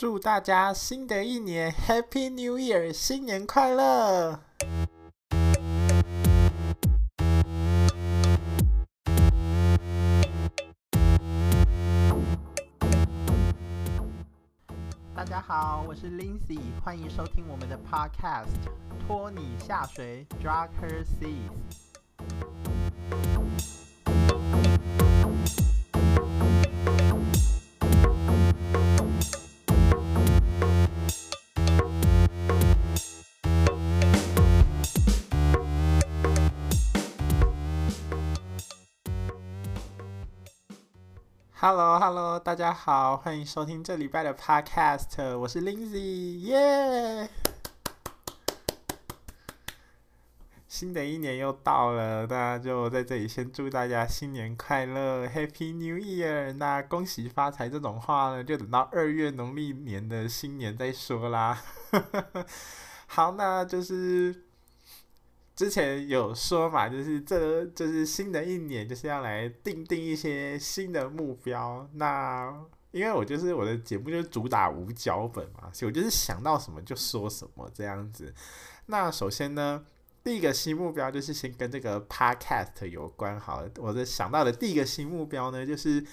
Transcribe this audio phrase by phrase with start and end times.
[0.00, 4.40] 祝大家新的一年 Happy New Year，新年快乐！
[15.14, 18.46] 大家好，我是 Lindsay，欢迎收听我们的 Podcast，
[19.06, 21.89] 拖你下水，Drag Her Seas。
[41.62, 47.28] Hello，Hello，大家好，欢迎收听这礼拜的 Podcast，我是 Lindsay，耶！
[50.66, 56.54] 新的一年又到了，大家就在这里先祝大家新年快乐，Happy New Year！
[56.54, 61.62] 那恭喜发财这种话呢，就等到二月农历年的新年再说啦。
[63.06, 64.44] 好，那就是。
[65.56, 71.88] 之前有说嘛，就是这就是新的一年就是要来定定一些新的目标。
[71.94, 72.50] 那
[72.92, 78.34] 因为我就是我的节目就是主打无脚本嘛，所以我就是想到什么就说什么这样子。
[78.86, 79.84] 那首先呢，
[80.24, 83.38] 第一个新目标就是先跟这个 podcast 有关。
[83.38, 86.04] 好，我的想到的第一个新目标呢，就是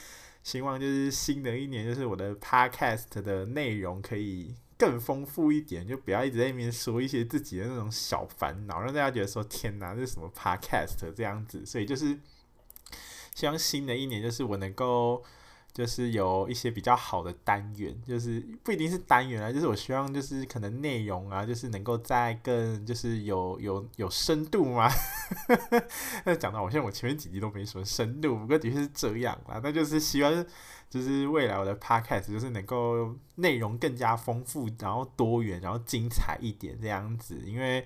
[0.44, 4.54] 希望就是新的一年就是我的 podcast 的内容可以。
[4.78, 11.66] 更丰富一点，就不要一直在那边说一些自己的那种小烦恼，让大家觉得说天哪，这是什么 podcast 这样子。
[11.66, 12.18] 所以就是
[13.34, 15.24] 希望新的一年，就是我能够
[15.74, 24.88] 就是有一些比较好的单元，就是不一定是单元啊，就是我希望就是可能内容啊，就是能够再更就是有有有深度嘛。
[26.24, 29.60] 那讲到好像我前面几集都没什么深度，不过的确是这样啦。
[29.64, 30.46] 那就是希望。
[30.90, 37.38] 就是未来我的 podcast 就是能够内容更加丰富，然后多元，然后精彩一点这样子。
[37.46, 37.86] 因为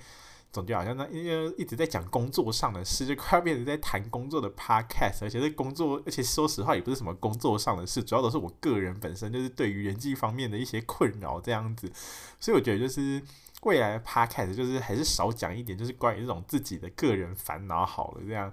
[0.51, 11.91] 总觉得好像那因为一直在讲工作上的事，就快要变成在谈工作的 podcast，而且是工作，而且说实话也不是什么工作上的事，主要都是我个人本身就是对于人际方面的一些困扰这样子。
[12.39, 13.21] 所以我觉得就是
[13.63, 18.51] 未来的 podcast 就是还是少讲一点，就是关于这种自己的个人烦恼好了这样。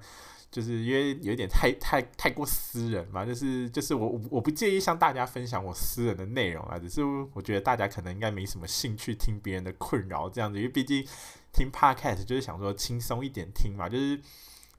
[0.50, 7.02] 就是因为有点太太太过私人嘛，就是就是我我不介意向大家分享我私人的内容啊，只是
[7.34, 11.06] 我觉得大家可能应该没什么兴趣听别人的困扰这样子，因为毕竟
[11.52, 14.20] 听 podcast 就是想说轻松一点听嘛，就是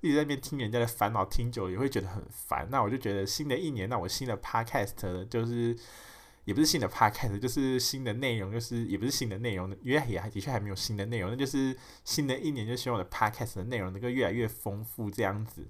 [0.01, 2.67] 一直在那边听人家的烦恼，听久了也会觉得很烦。
[2.71, 5.77] 那我就觉得新的一年，那我新的 podcast 就是。
[6.49, 15.63] 也不是新的 podcast，就是新的内容，就是也不是新的内容，因为也还的确还没有新的内容，那就是新的一年就希望我的 podcast 的内容能够越来越丰富这样子。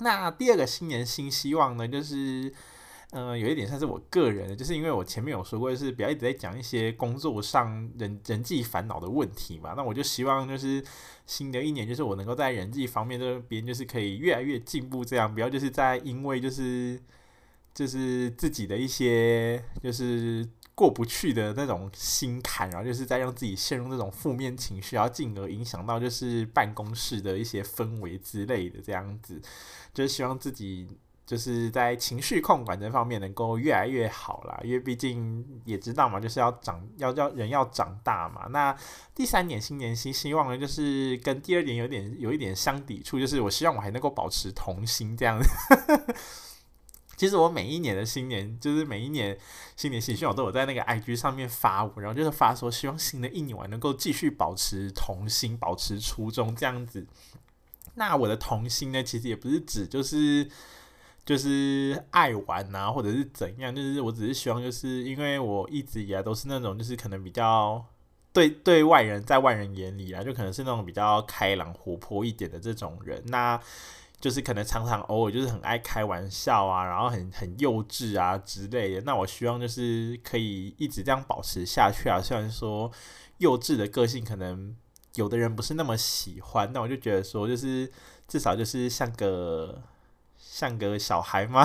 [0.00, 2.52] 那第二个新年新希望呢，就是
[3.12, 10.84] 嗯、有一点算是我个人的，就是因为我前面有说过，就是不要一直在讲一些工作上人人际烦恼的问题嘛，那我就希望就是
[11.24, 17.00] 新的一年，就是我能够在人际方面这边就是可以越来越进步，这样不要就是在因为就是。
[17.74, 29.40] 就是自己的一些就是过不去的那种心坎，然后就是在让自己陷入那种负面情绪，然后进而影响到就是办公室的一些氛围之类的这样子，
[29.92, 30.88] 就是希望自己
[31.26, 38.46] 就是在情绪控管这方面能够越来越好啦，因为毕竟也知道嘛，就是要长要要人要长大嘛。
[38.50, 38.76] 那
[39.14, 45.48] 第三点新年新希望呢，就是跟第二点有点有一点相抵触，就是我希望我还能够保持童心这样子。
[47.16, 49.38] 其实我每一年的新年，就是每一年
[49.76, 57.06] 新年新希望，都有在那个 IG 上面发文，然后就是发说希望新的一年我能够继续保持童心，保持初衷这样子。
[57.94, 60.48] 那我的童心呢，其实也不是指就是
[61.24, 67.84] 就是爱玩啊，或者是怎样，就是我只是希望，就是因为我一直以来都是那种就是可能比较
[68.32, 73.22] 对对外人，在外人眼里啊，就可能是那种比较开朗活泼一点的这种人。
[73.26, 73.60] 那
[74.20, 79.00] 就是可能常常偶尔就是很爱开玩笑啊，然后很很幼稚啊之类的。
[79.02, 82.20] 那我希望就是可以一直这样保持下去啊。
[82.22, 82.90] 虽然说
[83.38, 84.74] 幼稚的个性可能
[85.16, 87.90] 有的人不是那么喜欢，那我就觉得说就是
[88.26, 89.82] 至少就是像个
[90.38, 91.64] 像个小孩嘛。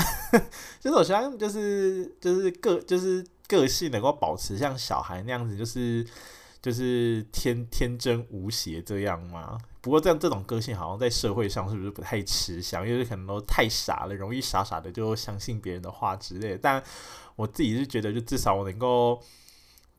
[0.80, 6.06] 就是我希望就是就是个就是个性能够保持像小孩那样子，就是。
[6.62, 9.58] 就是天天真无邪这样吗？
[9.82, 12.88] 不过这样这种个性好像在社会上是不是不太吃香？
[12.88, 16.58] 因为可能都太傻了，容易傻傻的就相信别人的话之类的。
[16.58, 16.84] 但
[17.36, 19.22] 我自己是觉得，就至少我能够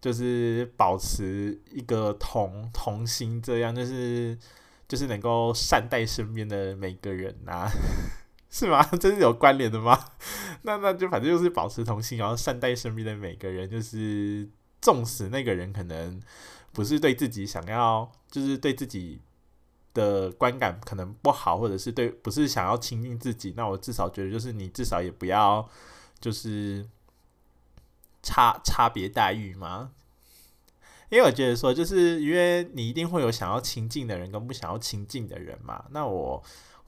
[0.00, 4.37] 就是保持一个童童心，这样就是
[4.87, 7.71] 就是能够善待身边的每个人呐、
[8.50, 8.83] 是吗？
[9.00, 9.99] 这是有关联的吗？
[10.62, 14.47] 那那就反正就是保持童心，然后善待身边的每个人，就是
[14.83, 16.21] 纵使那个人可能
[16.73, 19.21] 不是对自己想要，就是对自己
[19.95, 25.69] 的观感可能不好，或者是对不是想要亲近自己，那我至少觉得就是你至少也不要
[26.21, 26.87] 就是
[28.23, 29.91] 差差别待遇嘛。
[31.09, 35.85] 因为我觉得说，就是因为你一定会有想要亲近的人跟不想要亲近的人嘛。
[35.91, 36.41] 那我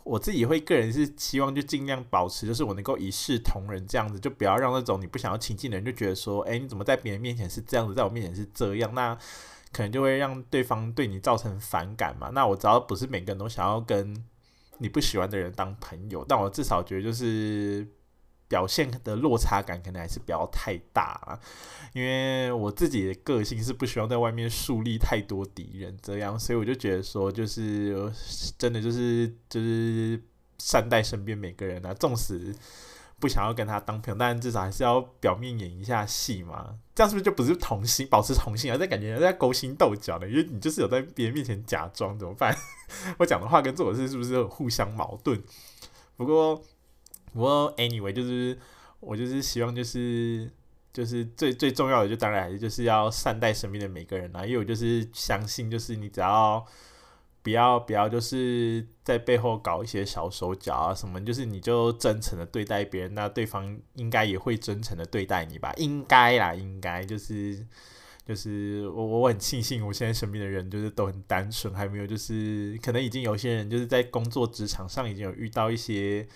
[0.04, 9.18] 我自己会个人是希望就尽量保持，就是我能够一视同仁这样子，就不要让那种你不想要亲近的人就觉得说，哎，你怎么在别人面前是这样子，在我面前是这样，那
[9.72, 12.30] 可能就会让对方对你造成反感嘛。
[12.34, 14.14] 那我知道不是每个人都想要跟
[14.78, 17.86] 你不喜欢的人当朋友，但我至少觉得就是。
[18.48, 21.40] 表现的落差感可能还是不要太大啊，
[21.94, 28.12] 因为我自己的个性是不希望在外面树立太多敌人这样，所以我就觉得说，就是
[28.58, 30.22] 真的就是就是
[30.58, 32.54] 善待身边每个人啊，纵使
[33.22, 38.76] 不想要跟他当朋友，但至少还是要表面演一下戏嘛，这样是不是就不是童心，保持童心啊？
[38.76, 42.52] 这感觉在勾心斗角的，因为你就是有在别人面前假装，怎么办？
[43.18, 45.40] 我讲的话跟做的事是不是有互相矛盾？
[46.16, 46.60] 不过。
[47.34, 48.58] 不过，anyway，就是
[49.00, 50.52] 我就是希望，就是
[50.92, 54.44] 就是最最重要的，就当然还是就是要善待身边的每个人啦。
[54.44, 56.62] 因为我就是相信，就是你只要
[57.42, 65.72] 不要不要，就是在背后搞一些小手脚啊什么，就是你就真诚的对待别人，那对方应该也会真诚的对待你吧？
[65.76, 67.66] 应该啦，应该就是
[68.26, 76.26] 就是我我很庆幸，我现在身边的人就是都很单纯，还没有就是可能已经有些人就是在工作职场上已经有遇到一些。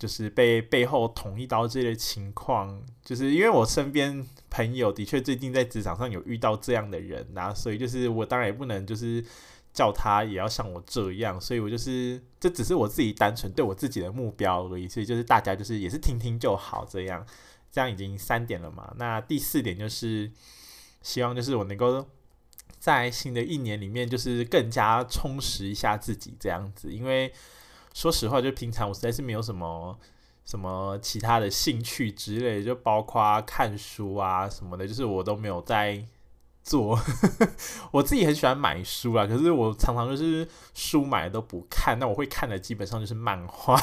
[0.00, 9.22] 就是被背后捅一刀之类的情况，就是因为我身边朋友的确最近在职场上有遇到这样的人呐、啊，所以就是我当然也不能就是
[9.72, 17.26] 叫他也要像我这样，所以我就是这只是我自己单纯对我自己的目标而已，所以就是大家就是也是听听就好，这样
[17.70, 20.30] 这样已经三点了嘛，那第四点就是
[21.02, 22.06] 希望就是我能够
[22.78, 27.32] 在新的一年里面就是更加充实一下自己这样子，因为。
[27.92, 29.98] 说实话，就平常我实在是没有什么
[30.44, 36.00] 什么其他的兴趣之类，就包括看书啊什么的，就是我都没有在
[36.70, 36.96] 做。
[37.90, 43.76] 我自己很喜欢买书啊，可是我常常就是书买了都不看，那我会看的基本上就是漫画。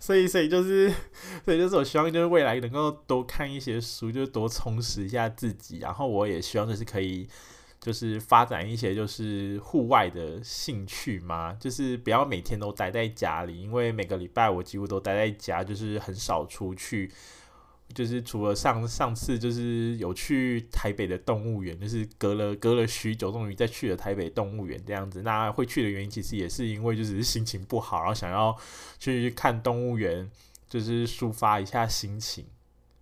[0.00, 0.92] 所以，所以就是，
[1.44, 5.78] 所以就是我希望就是未来能够多看一些书，就是多充实一下自己。
[5.78, 7.28] 然后我也希望就是可以。
[7.80, 17.10] 就是发展一些就是户外的兴趣嘛，就是不要每天都待在家里，因为每个礼拜我几乎都待在家，就是很少出去。
[17.94, 25.22] 就是除了上上次就是有去台北的动物园，就是隔了隔了许久，终于再去了台北动物园这样子。
[25.22, 28.56] 那会去的原因其实也是因为就是心情不好，然后想要
[28.98, 30.30] 去看动物园，
[30.68, 32.46] 就是抒发一下心情。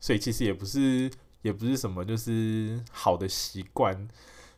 [0.01, 1.11] 所以其实也不是
[1.43, 4.09] 也不是什么就是好的习惯。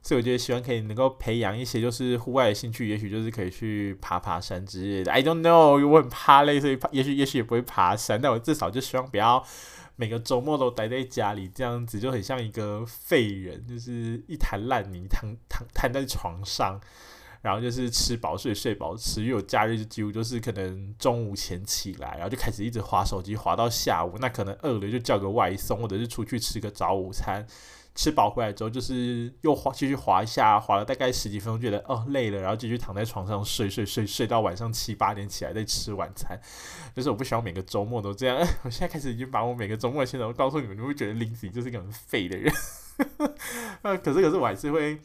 [0.03, 5.13] 所以我觉得希望可以能够培养一些就是户外的兴趣，也许就是可以去爬爬山之类的。
[5.13, 8.19] I don't know，我很怕累，所以也许也许也不会爬山。
[8.19, 9.45] 但我至少就希望不要
[10.01, 16.81] 每个周末都待在家里，这样子就很像一个废人，就是一滩烂泥躺躺瘫在床上，
[17.43, 19.23] 然后就是吃饱睡，睡饱吃。
[19.25, 24.17] 又有假日就几乎就是可能中午前起来，然后就开始一直划手机，划到下午。
[24.19, 27.47] 那可能饿了就叫个外送，或者是出去吃个早午餐。
[27.95, 36.41] 吃饱回来之后，就是又滑继续滑一下，滑了大概十几分钟，觉得哦累了，然后继续躺在床上睡睡睡睡到晚上七八点起来再吃晚餐。
[36.95, 38.39] 就是我不希望每个周末都这样。
[38.63, 42.53] 我现在开始已经把我每个周末的行程告诉你们，你会觉得林子就是一个很废的人。
[43.83, 45.01] 呃，可是可是我还是会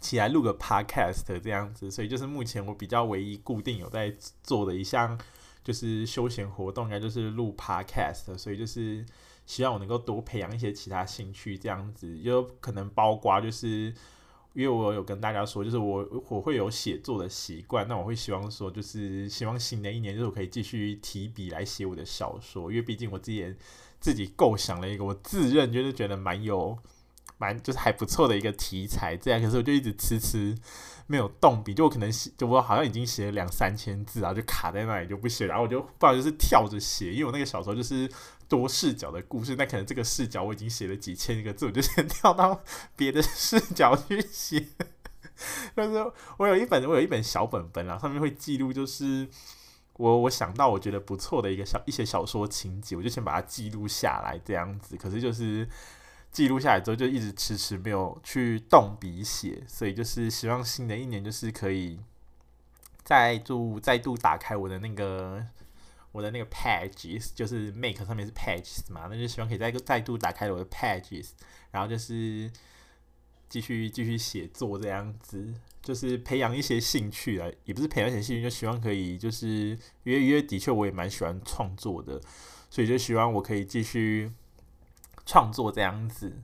[0.00, 5.18] 起来录个 podcast 这样子，所以就是目前我比较唯一固定有在做的一项
[5.64, 9.04] 就是休闲活动，应该就是录 podcast，所以就是。
[9.46, 13.94] 希望我能够多培养一些其他兴趣，这样子就可能包括就是，
[14.54, 23.54] 因为我有跟大家说，就是我我会有写作的习惯，那我会希望说，就是希望新的一年就是我可以继续提笔来写我的小说，因为毕竟我自己也
[24.00, 26.76] 自己构想了一个我自认就是觉得蛮有
[27.38, 30.56] 蛮就是还不错的一个题材，这样，可是我就一直迟迟
[31.06, 38.10] 没有动笔，就我可能写，就我好像已经写了两三千字，然后就卡在那里就不写，然后我就不好意思跳着写，因为我那个小说就是。
[38.48, 42.62] 多视角的故事，那可能这个视角我已经写了几千个字，我就先跳到
[42.94, 44.66] 别的视角去写。
[45.74, 49.28] 但是我有一本，我有一本小本本啊，上面会记录，就是
[49.94, 54.96] 我我想到我觉得不错的一个小一些小说情节，我就先把它记录下来这样子。
[54.96, 55.68] 可是就是
[56.30, 62.00] 记录下来之后，就一直迟迟没有去动笔写，所以就是希望新的一年就是可以
[63.02, 65.44] 再度再度打开我的那个
[66.16, 71.32] 我的那个 pages，就是 Make 上面是 pages 嘛，那就希望可以再再度打开我的 pages，
[71.70, 72.50] 然后就是
[73.50, 82.18] 继续继续写作这样子，就是培养一些兴趣啊，也不是培养一些兴趣，就希望可以就是因为因为的确我也蛮喜欢创作的，
[82.70, 84.32] 所以就希望我可以继续
[85.26, 86.40] 创作这样子。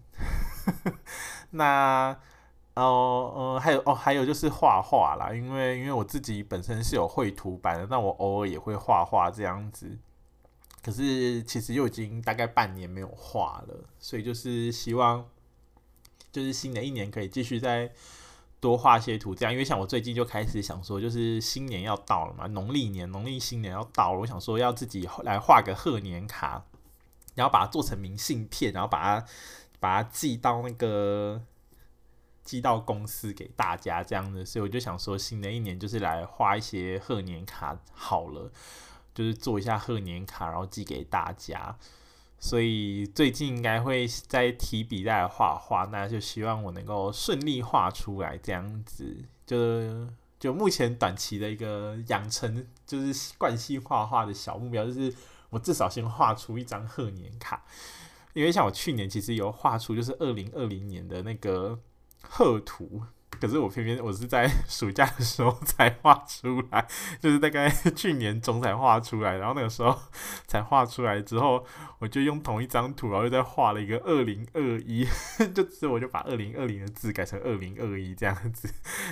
[1.52, 2.20] 那。
[2.74, 9.98] 哦，呃，还有哦，还有就是画画啦，因为因为我自己本身是有绘图板的，那我偶尔也会画画这样子。
[10.82, 15.26] 可是其实又已经大概半年没有画了，所以就是希望，
[16.32, 17.92] 就是新的一年可以继续再
[18.58, 19.52] 多画些图，这样。
[19.52, 26.64] 因为像我最近就开始想说，就是新年要到了嘛，农历年、农历新年要到了，我想说要自己来画个贺年卡，
[27.34, 29.26] 然后把它做成明信片，然后把它
[29.78, 31.42] 把它寄到那个。
[32.44, 38.50] 寄到公司给大家这样的，所以我就想说，新的一年就是来画一些贺年卡好了，
[39.14, 41.76] 就是做一下贺年卡，然后寄给大家。
[42.40, 49.24] 所以最近应该会在提笔再来画画，那就希望我能够顺利画出来这样子。
[49.46, 50.08] 就
[50.40, 55.14] 就目前短期的一个养成就是惯性画画的小目标，就是
[55.50, 57.64] 我至少先画出一张贺年卡。
[58.32, 61.78] 因为像我去年其实有画出，就是二零二零年的那个。
[62.22, 63.02] 贺图，
[63.40, 66.86] 可是我偏偏我是在 暑假的时候才画出来，
[67.20, 69.98] 就是大概去年中才画出来，然后那个时候
[70.46, 71.64] 才画出来之后，
[71.98, 75.06] 我就用同一张图，然后又再画了一个二零二一，
[75.52, 78.68] 就之后我就把二零二零的字改成二零二一这样子，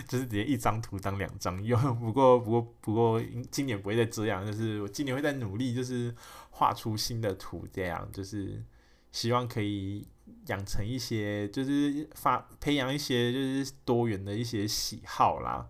[0.09, 1.79] 就是直接一张图当两张用。
[1.99, 6.14] 不过不过不过今年不会再这样，就是我今年会再努力，就是
[6.50, 8.64] 画出新的图，这样就是
[9.12, 10.07] 希望可以。
[10.50, 15.69] 养成一些，就是发培养一些，就是多元的一些喜好啦。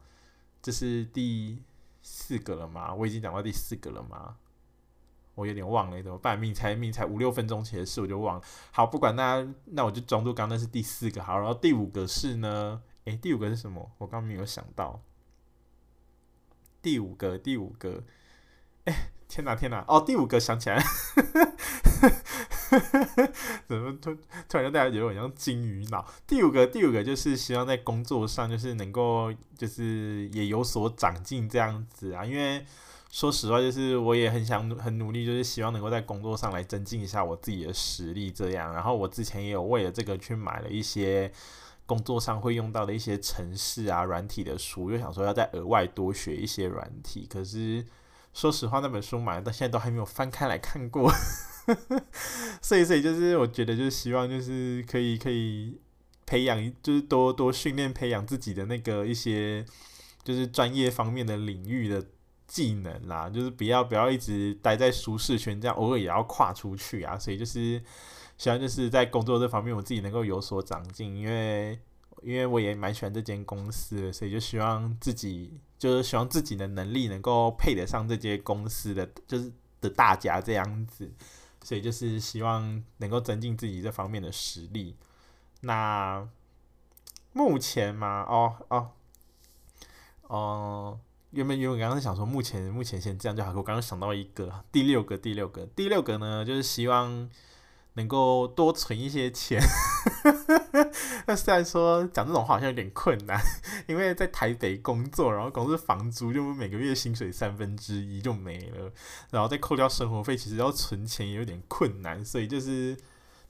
[0.63, 1.63] 这是第
[2.03, 2.93] 四个了吗？
[2.95, 4.37] 我已经讲到第四个了吗？
[5.35, 6.39] 我有点忘了，怎么办？
[6.39, 8.43] 命才命才五六分钟前的事我就忘了。
[8.73, 11.39] 好，不管那那我就装作刚那是第四个好。
[11.39, 12.83] 然后第五个是呢？
[13.05, 13.91] 诶，第五个是什么？
[13.99, 15.03] 我刚没有想到。
[16.83, 18.03] 第五个，第五个，
[18.85, 18.95] 诶，
[19.29, 19.85] 天哪，天哪！
[19.89, 20.83] 哦，第五个想起来了。
[23.67, 24.15] 怎么突
[24.49, 26.07] 突然让大家觉得我像金鱼脑？
[26.27, 32.25] 第五个，第五个就是希望在工作上就是能够就是也有所长进这样子啊。
[32.25, 32.65] 因为
[33.11, 38.73] 说实话，就是我也很想很努力，就是希望能够在工作上来增进一下我自己的实力这样。
[38.73, 41.33] 然后我之前也有为了这个去买了一些
[41.87, 47.27] 工作上会用到的一些程式啊、软体的书，又想说要再额外多学一些软体。
[47.29, 47.85] 可是
[48.33, 51.13] 说实话，那本书买到现在都还没有翻开来看过。
[52.63, 55.79] 所以，所以就是我觉得，就是希望，就是可以可以
[56.27, 59.65] 培养，就是多多训练培养自己的那个一些，
[60.23, 62.05] 就是专业方面的领域的
[62.47, 63.29] 技能啦。
[63.29, 67.19] 就是不要不要一直待在舒适圈，这样偶尔也要跨出去啊。
[67.19, 67.83] 所以就是
[68.39, 71.79] 希望就是在工作这方面，我自己能够有所长进，因为
[72.23, 79.51] 因为我也蛮喜欢这间公司，所以就希望自己就是希望自己的能力能够配得上这间公司的，就是
[79.81, 81.11] 的大家这样子。
[81.63, 84.97] 所以就是希望能够增进自己这方面的实力。
[85.61, 86.29] 那
[87.33, 88.91] 目前嘛，哦哦
[90.23, 90.99] 哦，
[91.31, 93.51] 原本原本刚刚是想说，目前目前先这样就好。
[93.51, 97.29] 我刚刚想到一个第六个第六个第六个呢，就是希望。
[97.95, 99.61] 能够多存一些钱，
[101.27, 103.41] 那虽然说讲这种话好像有点困难，
[103.89, 108.93] 因为在台北工作，然后光是房租就每个月薪水三分之一就没了，
[109.31, 112.97] 然后再扣掉生活费，其实要存钱也有点困难，所以就是，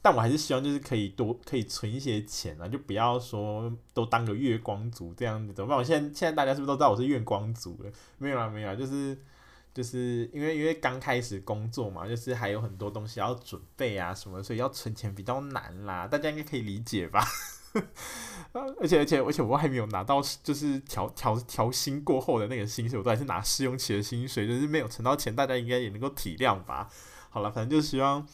[0.01, 5.77] 但我还是希望就是可以多可以存一些钱啊，就不要说都当个月光族这样子，怎么办？
[5.77, 7.91] 我现在现在大家是不是都知道我是月光族了？
[8.17, 9.15] 没有啊，没有啊，就是。
[9.73, 16.07] 就是因为因为刚开始工作嘛，就是还有很多东西要准备啊什么，所以要存钱比较难啦。
[16.07, 17.25] 大家应该可以理解吧？
[18.51, 25.33] 而且而且而且我还没有拿到，就是调调调薪过后的那个薪水，我都还是拿试用期的薪水，就是没有存到钱。
[25.33, 26.89] 大家应该也能够体谅吧？
[27.29, 28.27] 好了，反正就希望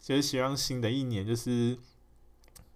[0.00, 1.78] 就是希望新的一年就是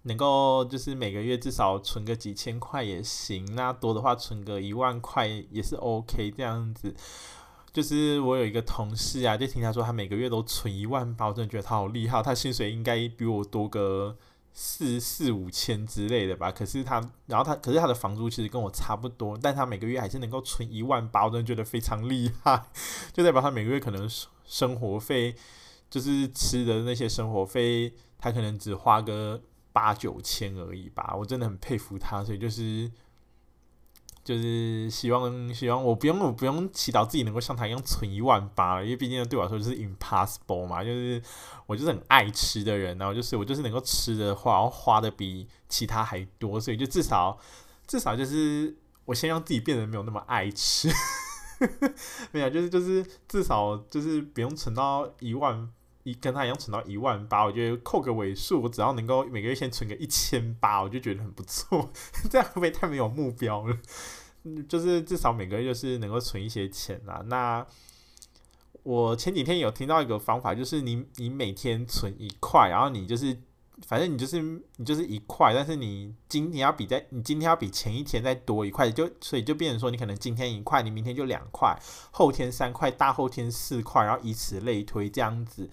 [0.03, 6.95] 能够就是每个月至少存个几千块也行，那多的话存个一万块也是 OK 这样子。
[7.75, 14.17] 就是我有一个同事啊，就听他说他每个月都存一万八，我真的觉得他好厉害，他薪水应该比我多个
[14.53, 16.53] 四四五千之类的吧。
[16.53, 22.65] 可是他，然后他，可是他的房租其实跟我差不多，但他每个月还是能够存一万八，我真的觉得非常厉害。
[23.13, 24.09] 就代表他每个月可能
[24.45, 25.35] 生活费，
[25.91, 31.13] 就是吃的那些生活费，他可能只花个八九千而已吧。
[31.19, 32.89] 我真的很佩服他，所以就是。
[34.25, 41.23] 就是希望希望我不用我不用祈祷自己能够像他一样存一万八，因为毕竟对我来说就是 impossible 嘛，就是
[41.67, 47.39] 我就是很爱吃的人，然后就是我就是能够吃的话，然后花的比其他还多，所以就至少
[47.87, 50.89] 至少就是我先让自己变得没有那么爱吃，
[52.33, 55.71] 没有就是就是至少就是不用存到一万。
[56.05, 61.91] 一跟他一样存到一万八，我觉得扣个尾数，我只要能够每个月先存个一千八，我就觉得很不错。
[62.31, 63.77] 这样会不会太没有目标了？
[64.69, 67.25] 就是至少每个月就是能够存一些钱啊。
[67.27, 67.67] 那
[68.83, 73.35] 我前几天有听到一个方法，就是你你每天存一块，然后你就是
[73.87, 74.41] 反正你就是
[74.77, 81.79] 你就是一块，但是你今天要比在你今天要比前一天再多一块，就所以就变成说你可能今天一块，你明天就两块，
[82.11, 85.69] 后天三块，大后天四块，然后以此类推这样子。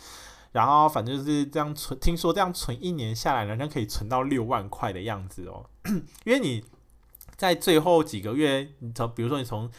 [0.51, 5.65] 然后反正就是这样存，听说这样存一年下来，好像可以存到六万块的样子哦。
[6.25, 6.65] 因为你
[7.37, 9.71] 在最后几个月，你从比如说你从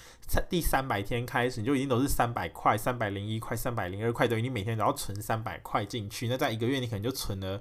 [0.48, 6.26] 第三百天开始，你就已经都是三百块、三百零一块、三百零二块，等于你每天都要存三百块进去。
[6.26, 7.60] 那在一个月，你可能就存了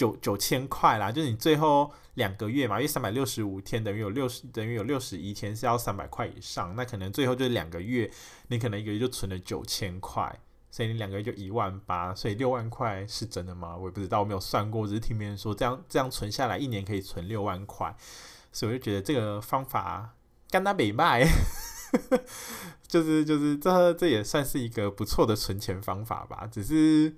[0.00, 1.12] 九九千块啦。
[1.12, 8.10] 就是你最后两个月嘛，因为三百六十五天等于有六十，等于有六十一天是要三百块以上，那可能最后就是两个月，
[8.48, 10.40] 你可能一个月就存了九千块。
[10.72, 13.76] 所以你两个月就一万八，所以六万块是真的吗？
[13.76, 17.92] 我也不知道，我没有算过，只是听别人说这样这样存下来一年可以存六万块，
[18.52, 20.14] 所以我就觉得这个方法
[20.48, 21.26] 干他没卖，
[22.86, 26.48] 就是就是这这也算是一个不错的存钱方法吧。
[26.50, 27.16] 只是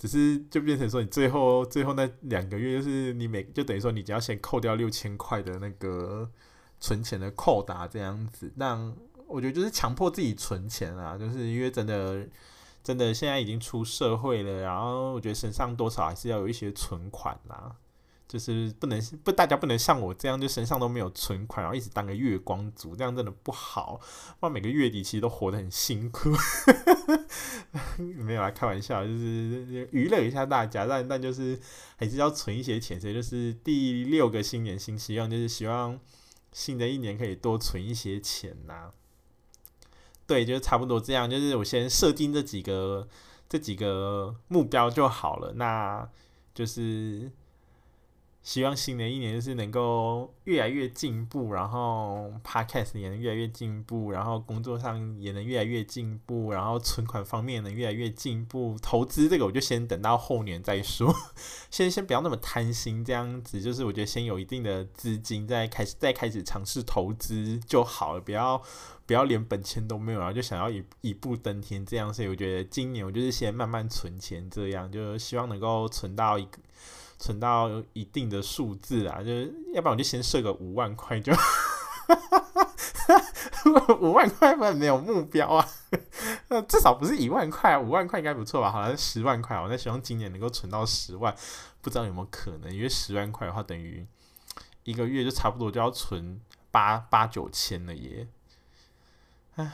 [0.00, 6.28] 只是就变成说你最后最后那两个月就是你每就等于说你只要先扣掉六千块的那个
[6.80, 8.92] 存钱的扣打这样子，那
[9.28, 12.26] 我觉得就是强迫自己存钱啊，就是因为真的。
[12.82, 17.76] 真的，现在已经出社会了，然后我觉得身上多少还是要有一些存款啦，
[18.30, 24.00] 就是不能不大家不能像我这样，就身上都没有存款，然后一直当个月光族，这样真的不好。
[24.38, 26.30] 哇，每个月底其实都活得很辛苦，
[27.98, 31.58] 没有啊开玩笑，就是娱乐一下大家，但但就是
[31.96, 35.98] 还是要存一些钱，所以就是第六个新年新希望，就是希望
[36.52, 38.92] 新的一年可以多存一些钱呐。
[40.26, 41.28] 对，就是差不多这样。
[41.28, 43.08] 就是我先设定这几个
[43.48, 45.54] 这几个目标就好了。
[45.54, 46.08] 那
[46.54, 47.32] 就是
[48.42, 58.76] 希望新的一年就是能够越来越进步，然后 Podcast 也能越来越进步，然后工作上也能越来越进步，然后存款方面能越来越进步。
[58.80, 61.14] 投资这个我就先等到后年再说，
[61.70, 68.62] 先先不要那么贪心，这样子就是我觉得先有一定的资金再开始再开始尝试投资就好了，不要。
[69.06, 76.58] 不要连本钱都没有，然后就想要一一步登天这样，所以我觉得今年我就是先慢慢存钱，这样就希望能够存到一个
[77.20, 81.30] 存到一定的数字啊，就是要不然我就先设个五万块就，
[84.00, 85.68] 五万块不然没有目标啊，
[86.66, 88.72] 至少不是一万块啊，五万块应该不错吧？
[88.72, 91.36] 好像十万块，我在希望今年能够存到十万，
[91.82, 92.74] 不知道有没有可能？
[92.74, 94.06] 因为十万块的话，等于
[94.84, 98.26] 一个月就差不多就要存八八九千了耶。
[99.56, 99.70] 唉，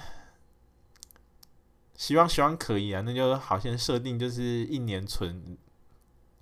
[1.95, 5.57] 希望希望可以啊，那就好先设定就是一年存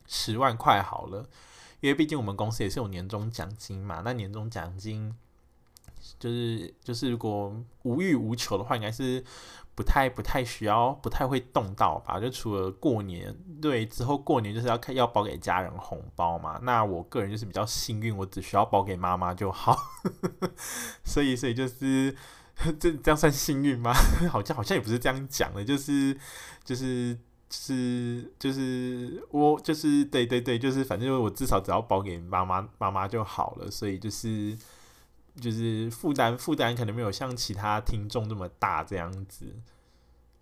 [0.07, 1.29] 十万块好了，
[1.81, 4.03] 因为毕竟我们公司也是有年终奖金嘛。
[4.05, 5.15] 那年终奖金
[6.19, 9.25] 就是就是如果无欲无求的话，应该是
[9.75, 12.21] 不太不太需要，不太会动到吧。
[12.21, 16.59] 就除了过年，对，之后过年就是要看要包给家人红包嘛。
[16.63, 19.77] 那我个人就是比较幸运，我只需要包给妈妈就好。
[21.05, 22.17] 所以所以就是。
[22.79, 23.93] 这这样算幸运吗？
[24.31, 26.17] 好像好像也不是这样讲的，就是
[26.63, 27.19] 就是
[27.51, 34.57] 是就是我就是对对对，就是反正我至少只要包给妈妈妈妈就好了，所以就是
[35.41, 39.47] 就是负担负担可能没有像其他听众这么大这样子，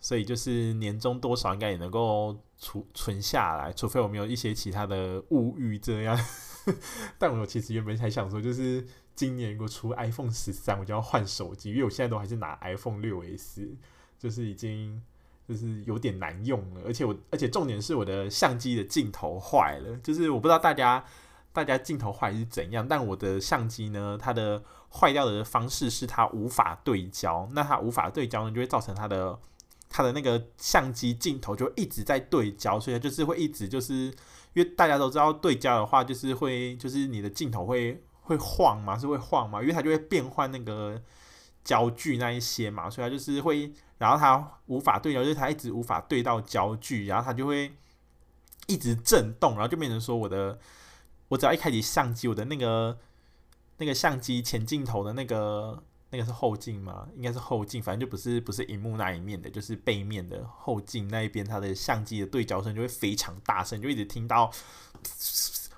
[0.01, 6.19] 所以就是年终多少应该也能够储存下来，除非我们有一些其他的物欲这样。
[7.19, 8.87] 但我其实原本还想说，就是。
[9.15, 13.77] 今年如果出 iPhone 十三，我就要换手机，因为我现在都还是拿 iPhone 六 S，
[14.19, 15.03] 就是已经
[15.53, 21.05] 就是有点难用了，而且我而且重点是我的相机的镜头坏了，就是我不知道大家
[21.53, 29.38] 大家镜头坏是怎样，但我的相机呢，它的坏掉的方式是它无法对焦，那它无法对焦呢，就会造成它的
[29.91, 33.95] 它的那个相机镜头就一直在对焦，所以它就是会一直就是
[34.55, 38.03] 因为大家都知道对焦的话，就是会就是你的镜头会。
[38.25, 38.97] 会晃嘛？
[38.97, 39.61] 是会晃嘛？
[39.61, 41.03] 因为它就会变换那个
[41.64, 47.72] 焦距那一些嘛，所以它就是会，然后它无法对焦，就是它一直无法对到焦距，然后它就会
[48.66, 50.59] 一直震动，然后就变成说我的，
[51.29, 52.98] 我只要一开启相机，我的那个
[53.79, 57.09] 那个相机前镜头的那个那个是后镜吗？
[57.16, 64.53] 应该是后镜，反正就不是不是荧幕那一面的，就是背面的后镜那一边，它的相机的对焦声就会非常大声，就一直听到。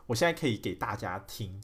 [0.06, 1.62] 我现在可以给大家听。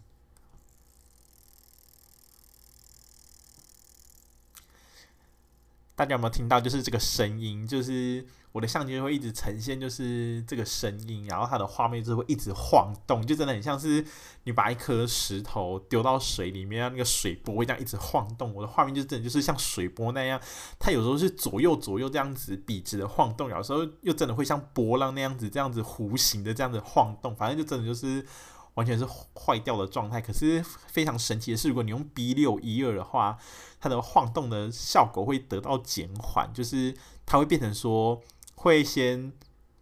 [6.00, 6.58] 大家有没有听到？
[6.58, 14.02] 就是这个声音，就是我的相机会一直呈现，就是这个声音，然后它的画面就会一直晃动，就真的很像是
[14.44, 18.54] 你把一颗石头丢到水里面，那个水波会这样一直晃动。
[18.54, 20.40] 我的画面就真的就是像水波那样，
[20.78, 28.24] 它有时候是左右左右这样子笔直的晃动，有时候又真的会像波浪那样子这样子弧形的这样子晃动，反正就真的就是。
[28.74, 33.38] 完全是坏掉的状态，可是非常神奇的是，如果你用 B 六一二的话，
[33.80, 38.20] 它的晃动的效果会得到减缓，就是它会变成说
[38.54, 39.32] 会先。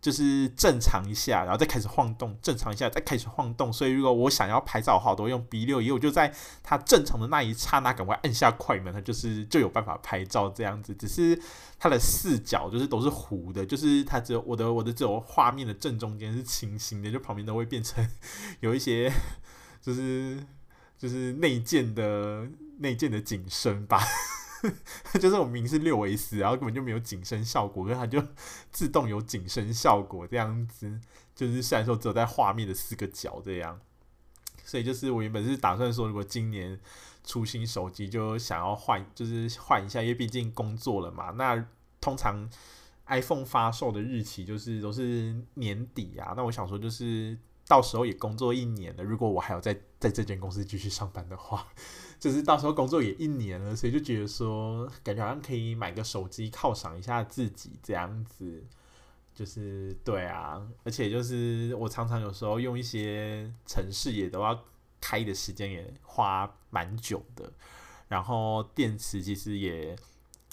[0.01, 3.73] 就是正常一下，然后再开始晃动，正常一下再开始晃动。
[3.73, 6.33] 所以如果我想要拍照好多用 B 六一，我就在
[6.63, 10.95] 它正常的那一刹那赶快按下快门，它就是就有办法拍照这样子。
[10.95, 11.41] 只是
[11.81, 18.09] 它的视角就是都是糊的，就是它只有我的我的这种画面的正中间是清新的，就旁边都会变成
[18.61, 19.13] 有一些
[19.83, 20.39] 就是
[20.97, 24.01] 就是内建的内建的景深吧。
[25.21, 28.23] 就是我明明是六 S，然后根本就没有紧身效果，可是它就
[28.73, 31.01] 自动有紧身效果这样子。
[31.35, 33.81] 就是虽然说只有在画面的四个角这样，
[34.65, 36.79] 所以就是我原本是打算说，如果今年
[37.25, 41.31] 出新手机，就想要换，就是换一下，因为毕竟工作了嘛。
[41.31, 41.65] 那
[42.01, 42.51] 通常
[43.07, 46.35] iPhone 发售的日期就是都是年底啊。
[46.37, 51.67] 那我想说，就是到时候也工作一年了，如果我还要在在这间公司继续上班的话。
[52.19, 58.65] 就是到时候工作也一年了，所以就觉得说，感觉好像可以买个手机犒赏一下自己这样子。
[59.35, 64.65] 就是对啊，而且就是我常常有时候用一些城市也都要
[65.01, 67.53] 开的时间也花蛮久的，
[68.09, 69.97] 然后电池其实也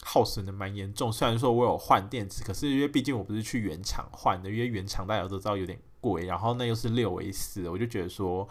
[0.04, 1.12] 耗损的蛮严重。
[1.12, 8.48] 虽然说我有换电池，可是因为毕竟我不是去原厂换的，因为原厂大家都知道有点贵，然后那又是六 S，我就觉得说。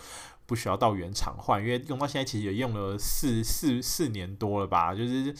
[0.47, 4.95] 不需要到原厂换，因为用到现在其实也用了四四四年多了吧。
[4.95, 5.35] 就是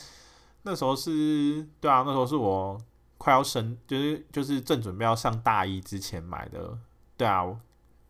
[0.63, 2.77] 那时候是，对啊，那时候是我
[3.17, 6.77] 快要升，就是就是正准备要上大一之前买的。
[7.15, 7.43] 对啊，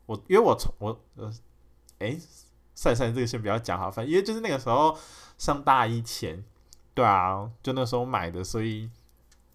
[0.05, 1.31] 我因为我从我呃，
[1.99, 2.19] 诶，
[2.73, 4.97] 算算这个先不要讲好，反正因为就是那个时候
[5.38, 6.43] 上大一前，
[6.93, 8.89] 对啊，就那时候买的，所以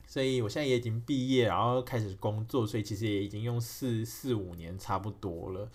[0.07, 5.69] 所以我现在也已经毕业，然后开始工作，所以其实也已经用四四五年差不多了。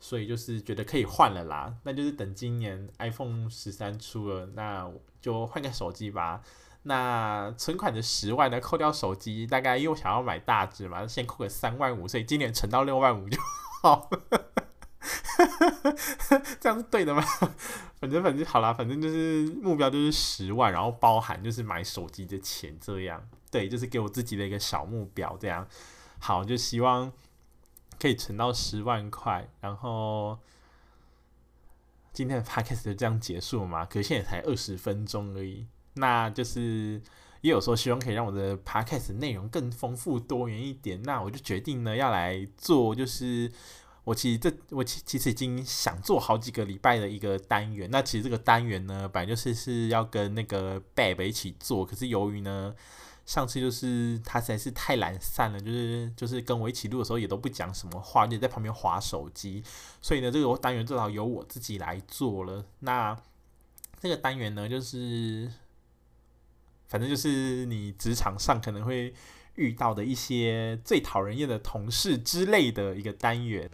[0.00, 4.88] 所以就是觉得可以换了啦，那就是等今年 iPhone 十三出了，那
[5.20, 6.40] 就换个手机吧。
[6.84, 13.36] 那存款的十万呢，扣掉手机，大概又想要买大只嘛，先扣个三万五，所以今年存到六万五就
[13.82, 14.08] 好。
[16.60, 17.22] 这样是对的吗？
[18.00, 25.66] 反正反正好啦，反正就是目标就是十万，然后包含就是买手机的钱，这样对，就是给我自己的一个小目标，这样
[26.20, 27.12] 好，就希望。
[28.00, 30.38] 可以存到十万块，然后
[32.12, 33.84] 今天的 podcast 就这样结束嘛？
[33.84, 37.00] 可是现在才二十分钟而已，那就是
[37.40, 43.50] 也有说希望可以让我的 podcast 内容更丰富多元一点，那我就决定呢要来做，就是
[44.04, 52.74] 我其实这我其其实已经想做好几个礼拜的一个单元，那其实这个单元呢本来就是是要跟那个 Babe 一起做，可是由于呢。
[53.28, 59.62] 上次就是他实在是太懒散了，就是就是跟我一起录的时候也都不讲什么话，就在旁边划手机。
[60.00, 62.64] 所以呢，这个单元最好由我自己来做了。
[62.78, 63.14] 那
[64.00, 65.52] 这个单元呢，就是
[66.86, 69.12] 反正就是你职场上可能会
[69.56, 73.70] 遇到的一些最讨人厌的同事之类的一个单元。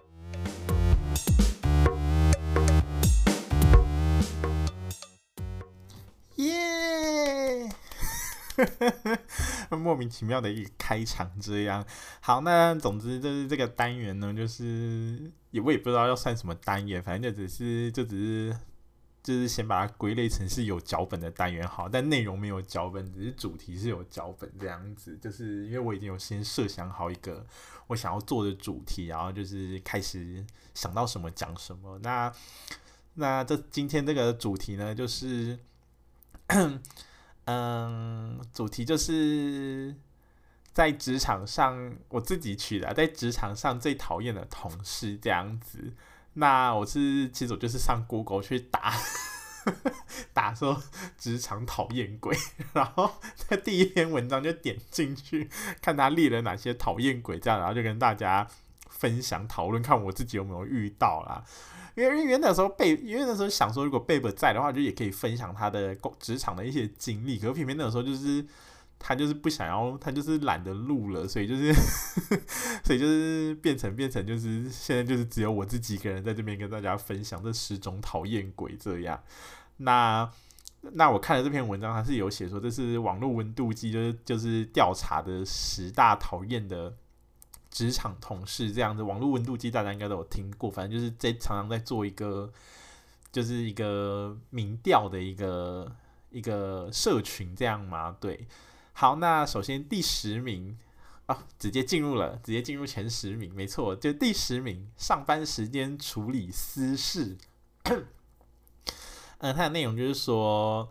[9.71, 11.85] 莫名其妙的一个开场，这样
[12.21, 12.41] 好。
[12.43, 18.57] 那总之就是这个单元呢，就是也我也不知道要算什么单元，反正就只是就只是
[19.23, 25.17] 就是先把它归类成是有脚本的单元好，但内容没有脚本，只是主题是有脚本这样子。
[25.21, 27.47] 就是因为我已经有先设想好一个
[27.89, 31.99] 我想要做的主题，然后就是开始想到什么讲什么。
[32.03, 32.33] 那
[33.15, 35.59] 那这今天这个主题呢，就是。
[37.47, 39.95] 嗯，主题就是
[40.73, 45.93] 在职场上，我自己取的，在职场上最讨厌的同事这样子。
[46.35, 48.93] 那我是其实我就是上 Google 去打，
[50.33, 50.83] 打说
[51.17, 52.37] 职场讨厌鬼，
[52.73, 55.49] 然后在第一篇文章就点进去
[55.81, 58.49] 看他列了哪些讨厌鬼，这样然后就跟大家
[58.89, 61.45] 分享讨论，看我自己有没有遇到啦。
[61.95, 67.39] 因为因为那时候贝，因为那时候想说，如果贝贝在的话，就也可以分享他的工职场的一些经历。
[67.39, 68.45] 可是偏偏那时候就是
[68.99, 71.73] 他就是不想要，他就是懒得录了，所以就是
[72.83, 79.23] 所以就是变成变成就是现在就是只有我自己一个人在这边跟大家分享这十种讨厌鬼这样。
[79.77, 80.29] 那
[80.93, 86.95] 那我看了这篇文章，他是有写说这是网络温度计，就是就是调查的十大讨厌的。
[87.75, 92.53] 职场同事这样子，网络温度计大家应该都有听过，反正就是在常常在做一个，
[93.33, 95.91] 就是一个民调的一个
[96.31, 98.17] 一个社群这样嘛。
[98.21, 98.47] 对，
[98.93, 100.79] 好，那首先第十名
[101.27, 107.37] 啊，直接进入了，直接进入前十名，没错，就第十名，上班时间处理私事。
[107.83, 110.89] 嗯、它的内容就是说。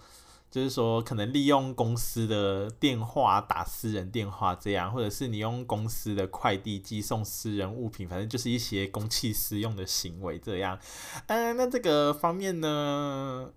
[0.54, 10.78] 就是说，可能利用公司的电话打私人电话这样，或者是你用公司的快递寄送私人物品，反正就是一些公器私用的行为这样。
[11.26, 13.52] 嗯、那这个方面呢，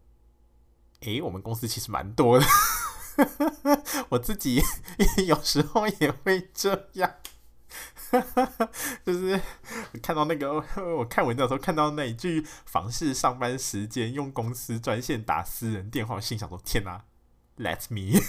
[1.00, 2.46] 诶，我们公司其实蛮多的，
[4.08, 4.62] 我自己
[5.28, 7.12] 有时候也会这样。
[9.04, 9.40] 就是
[10.02, 10.62] 看到那个，
[10.96, 17.04] 我看文章的时候看到那一句“房事上班时间用公司专线打私人电话”，心想说：“天哪
[17.58, 18.22] ，Let me！”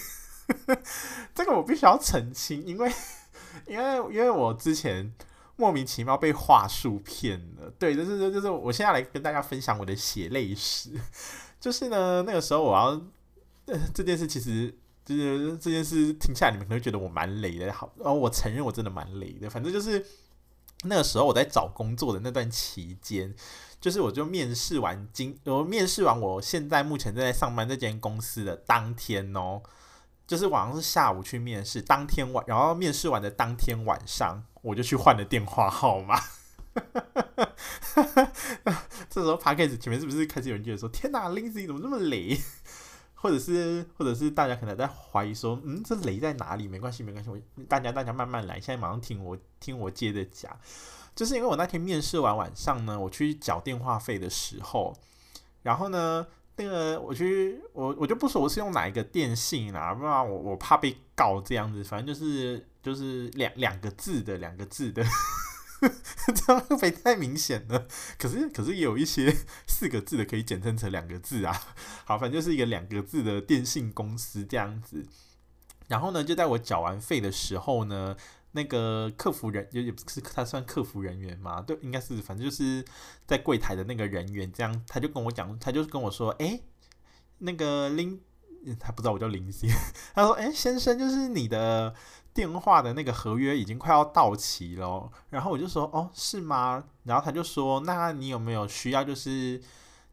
[1.35, 2.91] 这个我必须要澄清，因为
[3.67, 5.13] 因为因为我之前
[5.55, 7.71] 莫名其妙被话术骗了。
[7.77, 10.91] 对，就是就是，我现在来跟大家分享我的血泪史。
[11.59, 12.99] 就是呢，那个时候我要、
[13.65, 14.75] 呃、这件事其实。
[15.15, 17.71] 就是这件事听起来，你们可能觉得我蛮雷的。
[17.71, 19.49] 好，然后我承认我真的蛮雷的。
[19.49, 20.05] 反正就是
[20.83, 23.33] 那个时候我在找工作的那段期间，
[23.79, 29.61] 就是我就面试完今，我面试完我现在目前正在上班这间公司的当天哦，
[30.27, 36.21] 就是晚上是下午去面试，当天晚，然后面试完的当天晚上，我就去换了电话号码。
[39.09, 42.39] 这时候 Podcast 前面是不是开始有人觉得说：“天哪，Lindsay 怎么这么雷？”
[43.19, 46.67] 或者是，或者是大家可能在怀疑说，嗯，这雷在哪里？
[46.67, 50.55] 没关系，没关系，我大家大家慢慢来，现在马上听我听我接着讲。
[51.15, 54.95] 就是因为我那天面试完晚上呢，我去缴电话费的时候，
[55.63, 56.27] 然后呢，
[56.57, 65.03] 那个我去我我就不说我是用哪一个电信啦，不然我我怕被告这样子，反正就是就是两两个字的两个字的。
[66.33, 67.87] 这样会不会太明显了？
[68.17, 69.35] 可是可是也有一些
[69.67, 71.53] 四个字的可以简称成两个字啊。
[72.05, 75.05] 好，反正就是一个两个字的电信公司这样子。
[75.87, 78.17] 然后呢，就在我缴完费的时候呢，
[78.53, 81.61] 那个客服人也也不是他算客服人员嘛？
[81.61, 82.83] 对，应该是，反正就是
[83.25, 86.59] 在柜台的那个人员这样，他就跟我讲，他就跟我说，哎，
[87.37, 88.19] 那个林，
[88.79, 89.69] 他不知道我叫林先，
[90.15, 91.93] 他说，哎，先生，就是你的。
[92.37, 96.83] 电话的那个合约已经快要到期了，然后我就说哦，是吗？
[97.03, 99.59] 然后他就说，那你有没有需要就是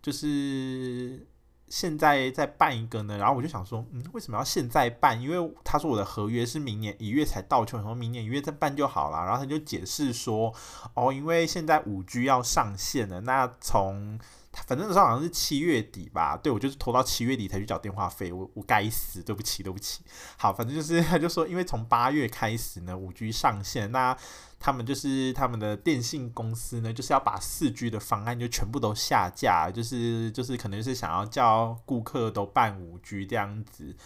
[0.00, 1.26] 就是
[1.68, 3.18] 现在再办一个呢？
[3.18, 5.20] 然后我就想说，嗯，为什么要现在办？
[5.20, 9.22] 因为他说我的合约是明年一月才到期，然后明年一月再办就好了。
[9.26, 10.50] 然后他就解释说，
[10.94, 14.18] 哦，因为现在五 G 要上线了，那从
[14.66, 20.02] 反正那时候好像是七月底吧，对，我就是拖到七月底才去缴电话费，我我该死，对不起对不起。
[20.36, 24.16] 好，反正就是他就说，因为从八月开始呢，五 G 上线，那
[24.60, 33.96] 他们就是他们的电信公司呢，就是要把四 G 的方案就全部都下架，就是就是可能是想要叫顾客都办五 G 这样子。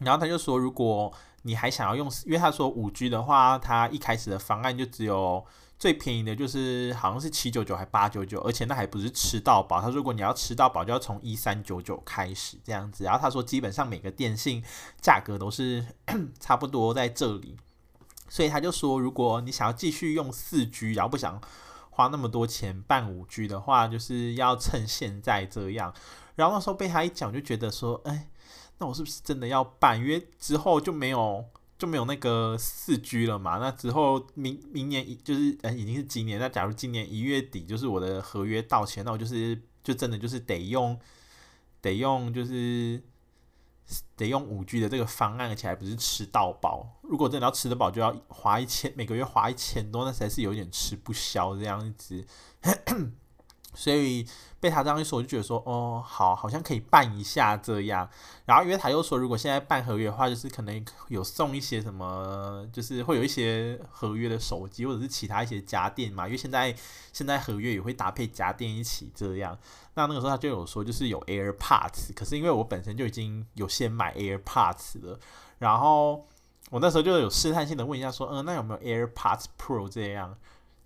[0.00, 5.44] 然后他就说，如果你还想要用，因为他说五 G 的话，他一开始的方案就只有。
[5.78, 9.78] 最便宜的就是好像是七九九还八九九，而且那还不是吃到饱。
[9.78, 13.04] 他如果你要吃到饱，就要从一三九九开始这样子。
[13.04, 14.64] 然后他说基本上每个电信
[15.02, 15.84] 价格都是
[16.40, 17.58] 差不多在这里，
[18.26, 21.38] 所以他就说如果你想要继续用四 G，然后不想
[21.90, 25.94] 花那么多钱办五 G 的话，就是要趁现在这样。
[26.36, 28.30] 然后那时候被他一讲，就觉得说，哎，
[28.78, 29.98] 那我是不是真的要办？
[29.98, 31.44] 因为之后就没有。
[31.78, 33.58] 就没有那个四 G 了嘛？
[33.58, 36.38] 那之后明明年就是呃已经是今年。
[36.38, 40.98] 那假如今年一月底就是我的合约到期，那我就是就真的就是得用
[41.82, 43.02] 得用就是
[44.16, 46.98] 得用五 G 的这个方案，而且还不是吃到饱。
[47.02, 52.26] 如果真的要吃得饱，就要花一千，每个月花一千多，那实在是有点吃不消这样子。
[53.76, 54.26] 所以
[54.58, 58.08] 被他这样一说，我就觉得说，哦，好，好像可以办一下这样。
[58.46, 66.26] 然后因为他又说，如果现在办合约的话，就是可能有送一些什么，就是会有一些合约的手机或者是其他一些家电嘛。
[66.26, 66.74] 因为现在
[67.12, 69.56] 现在合约也会搭配家电一起这样。
[69.94, 75.20] 那那个时候他就有说，就是有 AirPods，可是因为我本身就已经有先买 AirPods 了，
[75.58, 76.26] 然后
[76.70, 80.36] 我那时候就有试探性的问一下说，嗯，那有没有 AirPods Pro 这样？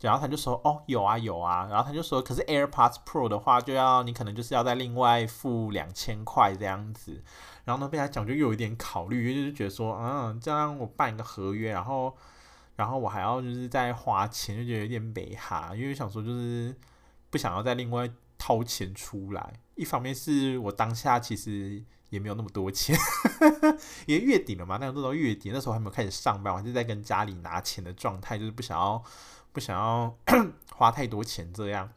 [0.00, 7.22] 然后他就说哦有啊有啊，然后他就说可是 AirPods Pro 的话就要你可能就是要再另外付两千块这样子。
[7.64, 12.16] 然后呢被他讲就又有一点考虑，因为就是觉得说嗯这样我办一个合约，然后
[12.76, 16.74] 然后我还要就是再花钱，就觉得有点美哈，因为想说就是
[17.28, 19.52] 不想要再另外掏钱出来。
[19.74, 21.84] 一方面是我当下其实。
[22.10, 22.98] 也没有那么多钱，
[24.04, 29.00] 因为月底了嘛，那个都到月底，那时候还没有开始上班，我还是在跟家里拿钱的状态，就是不想要
[29.52, 30.14] 不想要
[30.74, 31.88] 花太多钱这样。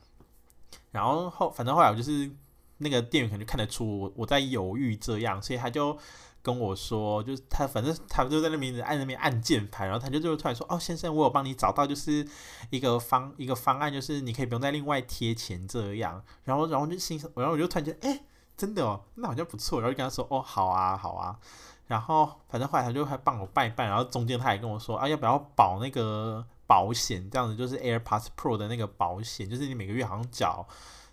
[0.91, 2.29] 然后后反正后来我就是
[2.77, 5.97] 那个店员可能就看得出我我在犹豫这样，所以他就
[6.41, 12.27] 跟我说，就是他反正他就在那边按那边按键盘，然后他就就突然说：“哦，先生，我有帮你找到就是
[12.69, 18.23] 一个方一个方案，就是你可以不用再另外贴钱这样。”然后然后就心然后我就突然觉得哎。
[18.55, 19.81] 真的哦，那好像不错。
[19.81, 21.39] 然后就跟他说：“哦，好啊，好啊。”
[21.87, 23.87] 然后反正后来他就还帮我办一办。
[23.87, 27.29] 然后中间他也跟我说：“啊，要不要保那个保险？
[27.29, 30.67] 这样子就是 AirPods Pro 的那个保险，就是你每个月好像缴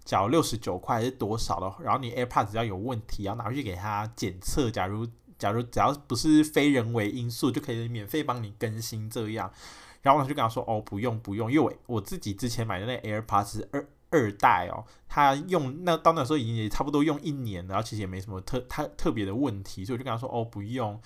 [0.07, 1.85] 缴六十九块还是多少的。
[1.85, 4.71] 然后你 AirPods 只要有问题，然后拿回去给他检测。
[4.71, 5.07] 假如
[5.39, 9.53] 假如只要不是非人为因素，就可以免费帮你更新这样。”
[10.01, 21.01] 然后我就跟他说：“哦，不用不用，因为我我自己之前买的那 AirPods 二。”二代哦，他用那到那时候已经也差不多用一年了，然后其实也没什么特特特别的问题，所以我就跟他说哦不用，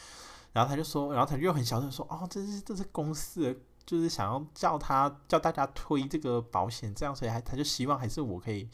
[0.55, 8.69] 然后他就说，然后他就很小声说哦这是这是公司的就是想要叫他叫大家推这个保险，这样所以还他就希望还是我可以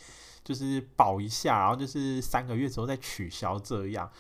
[0.45, 4.11] 就是保一下，然后就是三个月之后再取消这样，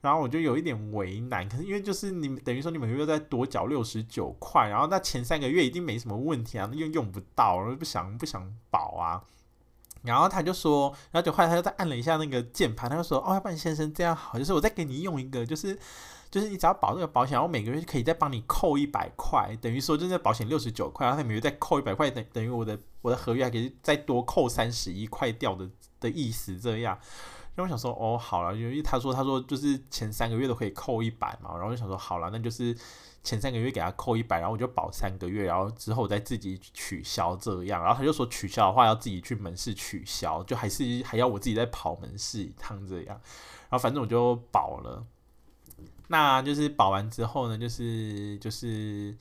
[0.00, 9.22] 然后我就有一点为难，可是因为就是你等于说你每个月再多缴六十九块，然后那前三个月一定没什么问题啊，又用不到，然后不想不想保啊。
[10.02, 15.78] 然后他就说，然后就后来他就再按了一下那个键盘，他就说：“哦，要不然先生这样好，就是我再给你用一个，就是
[16.30, 26.98] 就是你只要保这个保险，然后每个月可以再帮你扣一百块，等于说就是保险六十九块，然后他每月再扣一百块，等等于我的我的合约还可以再多扣三十一块掉的的意思这样。”
[27.56, 32.76] 然后我想说：“哦，好了，因为他说他说就是前三个月都可以扣一百嘛，然后就想说好了，那就是。”
[33.22, 37.78] 前三个月给他扣一百，然后我就保三个月，然后之后我再自己取消这样。
[37.84, 43.08] 然后他就说取消的话要自己去门市取消，就还是还要我自己再跑门市一趟这样。
[43.08, 45.04] 然后反正我就保了。
[46.10, 49.16] 那就是保完之后呢，就是就是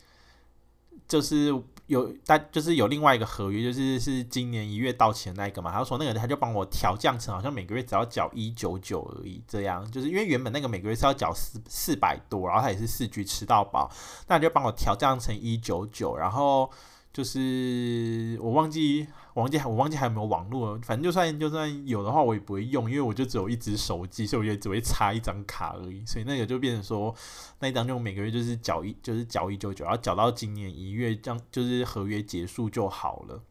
[1.08, 1.54] 就是。
[1.90, 5.72] 有，但就是有另外一个合约，就是是今年一月到期的那一个嘛。
[5.72, 13.92] 他说那个他就帮我调降成好像每个月只要缴一九九而已，这样就是因为原本那个每个月是要缴四四百多，然后他也是四 G 吃到饱，
[14.28, 16.72] 那你就帮我调降成一九九，然后。
[17.12, 19.08] 就是我忘记，
[19.40, 26.06] 忘记我忘记还有没有网络，反正就算就算有的话，我也不会用，因为我就只有一只手机，所以我也只会插一张卡而已。
[26.06, 27.14] 所以那个就变成说，
[27.60, 33.42] 那一张就每个月就是缴一，就是缴一九九，然后缴到今年一月，这样就是合约结束就好了。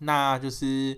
[0.00, 0.96] 那就是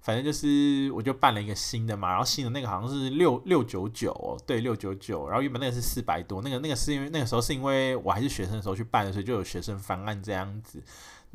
[0.00, 10.80] 反正就是我就办了一个新的嘛，然后新的那个好像是六六九九，对，六九九，然后原本那个是四百多，那个那个是因为那个时候是因为我还是学生的时候去办的，所以就有学生方案这样子。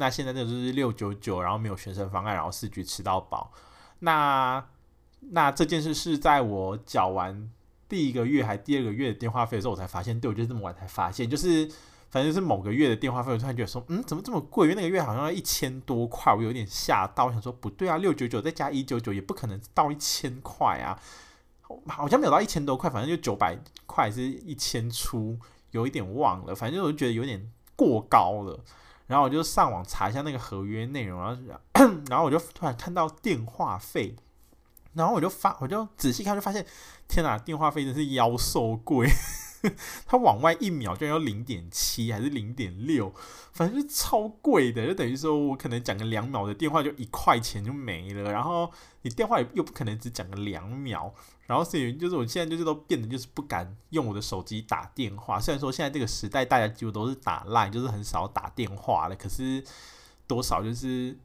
[0.02, 3.52] 那现在这个就是六九九，然后没有学生方案，然后四局吃到饱。
[4.00, 4.66] 那
[5.30, 7.48] 那这件事是在我缴完
[7.88, 10.20] 第一个月还第二个月的电话费的时候，我才发现。
[10.20, 11.70] 对，我就这么晚才发现，就是
[12.10, 14.68] 反正是某个月的电话费，我突然觉得说，嗯，怎么这么贵？
[14.68, 21.00] 因为那个月好像要一千多块，我有点吓到，我想说不对啊，六九九再加一九九也不可能到一千块啊，
[21.86, 25.38] 好像没有到一千多块，反正就九百块是一千出，
[25.70, 28.60] 有一点忘了，反正我就觉得有点过高了。
[29.12, 34.16] 然后我就上网查一下那个合约内容，然后 然后我就突然看到电话费，
[34.94, 36.66] 然后我就发我就仔细看，就发现
[37.10, 39.10] 天哪，电话费真是妖兽贵，
[40.06, 43.14] 它往外一秒就要零点七还是零点六，
[43.54, 48.72] 反正就超贵的，就等于说我可能讲个两秒的电话就一块钱就没了，然后
[49.02, 51.14] 你电话又不可能只讲个两秒。
[51.48, 59.62] 然后所以就是我现在就是都变得就是不敢用我的手机打电话，虽然说现在这个时代大家几乎都是打烂就是很少打电话了，可是
[60.26, 61.18] 多少就是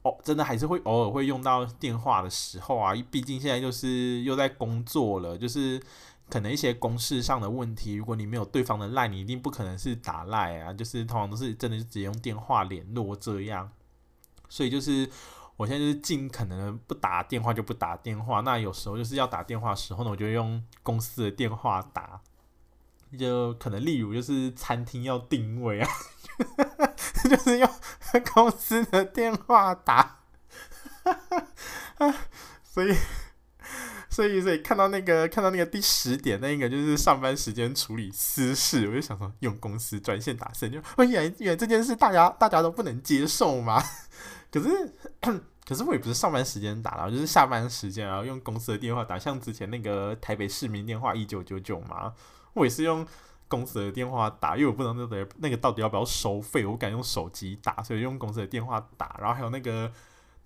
[0.00, 5.78] 哦，真的还是会偶尔会用到电话的时候啊，毕竟现在就是又在工作了，就是
[6.28, 13.70] 可能一些公事上的问题，如果你没有对方的赖你一定不可能是打赖啊，就是通常都是真的是直接用电话联络这样，
[14.48, 15.10] 所以就是。
[15.58, 22.20] 我现在就是尽可能不打电话就不打电话，那有时候就是要打电话的时候呢，我就用公司的电话打，
[23.18, 25.88] 就可能例如就是餐厅要定位啊，
[27.24, 27.66] 就是用
[28.34, 30.18] 公司的电话打，
[32.62, 32.94] 所以。
[34.16, 43.82] 所以所以看到那个看到那个第十点那个就是上班时间处理私事，我就想说用公司专线打声，就原来原来这件事大家大家都不能接受吗？
[44.50, 44.68] 可是
[45.68, 52.14] 可是我也不是上班时间打，就是下班时间然后用公司的电话打，像之前那个台北市民电话一九九九嘛，
[52.54, 53.06] 我也是用。
[53.48, 59.16] 公司的电话打，因为我不知道那个那个到底要不要收费，我敢用手机打，所以用公司的电话打。
[59.20, 59.88] 然后还有那个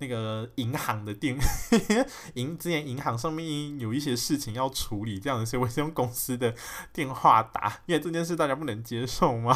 [0.01, 1.37] 那个银行的电
[2.35, 6.55] 银，之前银行上面有一些事情要处理，这样子，所以我是用公司的
[6.93, 9.53] 电话打，因为这件事大家不能接受吗？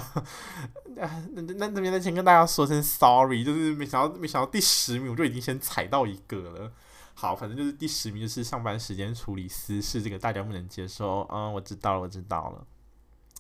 [1.01, 1.25] 啊。
[1.33, 6.73] 那那那边再先跟大家说声 sorry，就是没想到没想到第十名我就已经先踩到一个了。
[7.15, 11.27] 好，反正就是第十名就是上班时间处理私事，这个大家不能接受。
[11.33, 12.67] 嗯，我知道了，我知道了。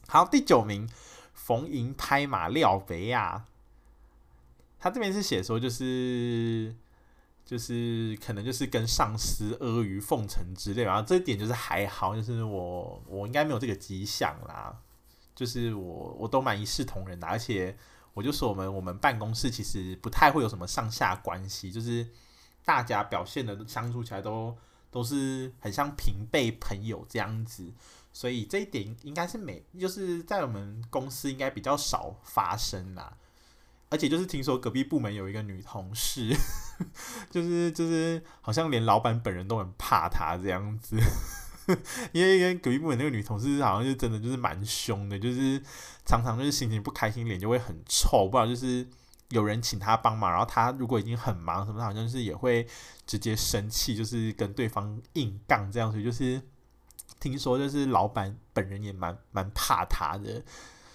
[0.06, 0.88] 好，第九名，
[1.32, 3.44] 逢迎拍马廖北亚，
[4.78, 6.74] 他这边是写说，就是
[7.44, 14.74] 就是可能就是跟上司阿谀奉承之类，然后这一点就是还好，就是我我应该没有这个迹象啦，
[15.34, 17.76] 就是我我都蛮一视同仁的，而且
[18.14, 22.08] 我就说我们我们办公室其实不太会有什么上下关系，就是
[22.64, 24.56] 大家表现的相处起来都
[24.90, 27.72] 都是很像平辈朋友这样子。
[28.12, 33.16] 所以这一点应该是没，就是在我们公司应该比较少发生啦。
[33.94, 36.36] 而且就是听说隔壁部门有一个女同事，
[37.30, 40.96] 就是就是好像连老板本人都很怕她这样子，
[42.10, 45.62] 因为跟隔壁部门那个女同事好像就真的就是蛮凶的，就是
[46.04, 48.84] 常常就是心情不开心，脸就会很臭，不然就是
[49.28, 52.66] 有人请她帮忙，然后她如果已经很忙什么，好像是也会
[53.06, 56.42] 直接生气，就是跟对方硬杠这样子，就是。
[57.20, 60.42] 听说就是老板本人也蛮蛮怕他的，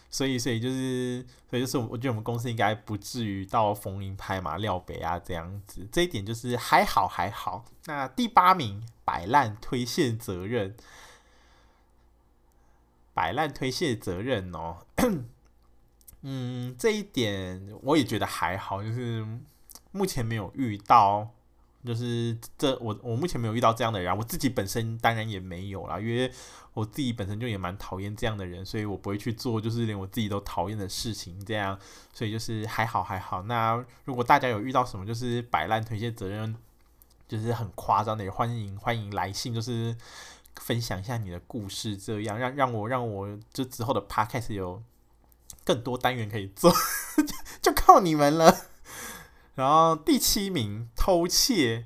[0.09, 7.63] 所以所以就是所以就是我觉得我们公司应该不至于到逢迎拍马廖北啊这样子，这一点就是还好还好。
[7.85, 10.75] 那第八名摆烂推卸责任，
[13.13, 14.77] 摆烂推卸责任哦，
[16.21, 19.25] 嗯，这一点我也觉得还好，就是
[19.91, 21.29] 目前没有遇到。
[21.85, 26.29] 就是这我我目前没有遇到这样的人，我自己本身当然也没有啦，因为
[26.79, 31.77] 我自己本身就也蛮讨厌这样的人，所以我不会去做就是连我自己都讨厌的事情，这样，
[32.13, 33.43] 所以就是还好还好。
[33.43, 36.55] 那如果大家有遇到什么就是摆烂推卸责任，
[37.27, 39.95] 就是很夸张的，也欢迎欢迎来信，就是
[40.55, 44.81] 分享一下你的故事，这样让让我让我就之后的 podcast 有
[45.63, 46.73] 更多单元可以做，
[47.61, 48.65] 就靠你们了。
[49.55, 51.85] 然后第七名偷窃，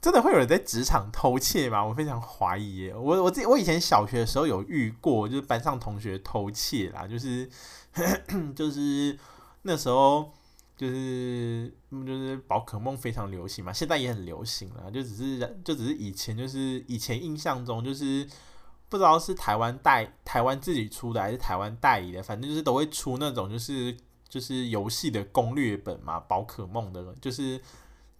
[0.00, 1.84] 真的会有人在职场偷窃吗？
[1.84, 2.90] 我非常怀疑。
[2.90, 7.48] 我我自己我以前小学的时候有遇过，就是班上同学偷窃啦，就是
[8.54, 9.18] 就是
[9.62, 10.32] 那时候
[10.76, 18.26] 就是就是宝可梦非常流行嘛，现在也很流行了，就只是就只是以前就是以前印象中就是
[18.88, 23.96] 不知道是台湾代台湾自己出的还是台湾代理的，反正就是都会出那种就是。
[24.30, 27.58] 就是游戏的攻略本嘛，宝可梦的，就是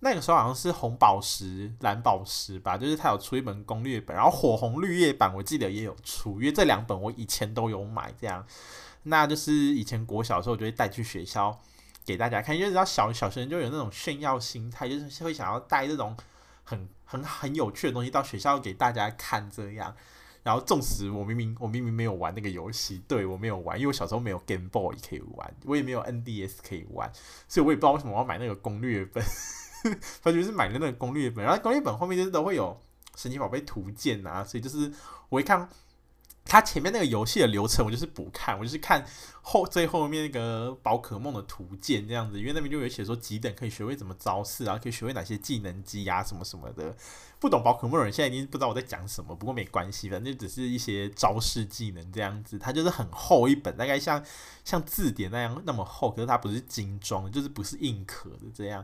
[0.01, 8.47] 那个时候好像是红宝石、蓝宝石吧，就是他有出一本攻略本，然后火红绿叶版我记得也有出，因为这两本我以前都有买，这样，
[9.03, 11.59] 那就是以前国小的时候我就会带去学校
[12.05, 16.17] 给大家看，因为知道小小学生就有那种炫耀心态，就是会想要带这种
[16.63, 19.95] 很很很有趣的东西到学校给大家看，这样。
[20.45, 27.11] 然后，纵使我明明我明明没有玩那个游戏，对，我没有玩，因为我小时候没有 Game Boy 可以玩，我也没有 NDS 可以玩，
[27.49, 29.23] 所以我也不知道为什么我要买那个攻略本。
[30.23, 32.81] 他就是买了那个攻略本，然后攻略本后面就是都会有
[33.17, 34.93] 神奇宝贝图鉴啊，所以就是
[35.29, 35.69] 我一看。
[36.51, 39.05] 他前面那个游戏的流程，我就是不看，我就是看
[39.43, 46.97] 后最后面那个宝可梦的图鉴这样子，因为那边就有写说几等可以学会怎么招式啊，可以学会哪些技能机、啊、什么什么的。
[47.39, 52.59] 不懂宝可梦的人现在已经不知道我在讲什么，不过没关系，反正只是一些招式技能这样子。
[52.59, 54.25] 它就是很厚一本，大概像
[54.65, 58.83] 像字典那样那么厚，可是它不是精装，就是不是硬壳的这样。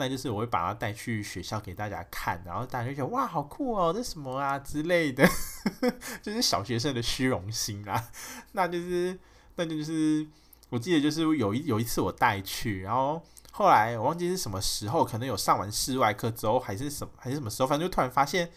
[0.00, 5.28] 那就是我会把它带去学校给大家看，然后大家就觉得哇，好酷哦，这什么啊之类的，
[6.22, 8.08] 就是小学生的虚荣心啦。
[8.52, 9.18] 那就是，
[9.56, 10.24] 那就是，
[10.70, 13.20] 我记得就是有一有一次我带去，然后
[13.50, 18.52] 后来我忘记是什么时候，可能有上完室外课之后，还是什么还是什么时候，反正就突然发现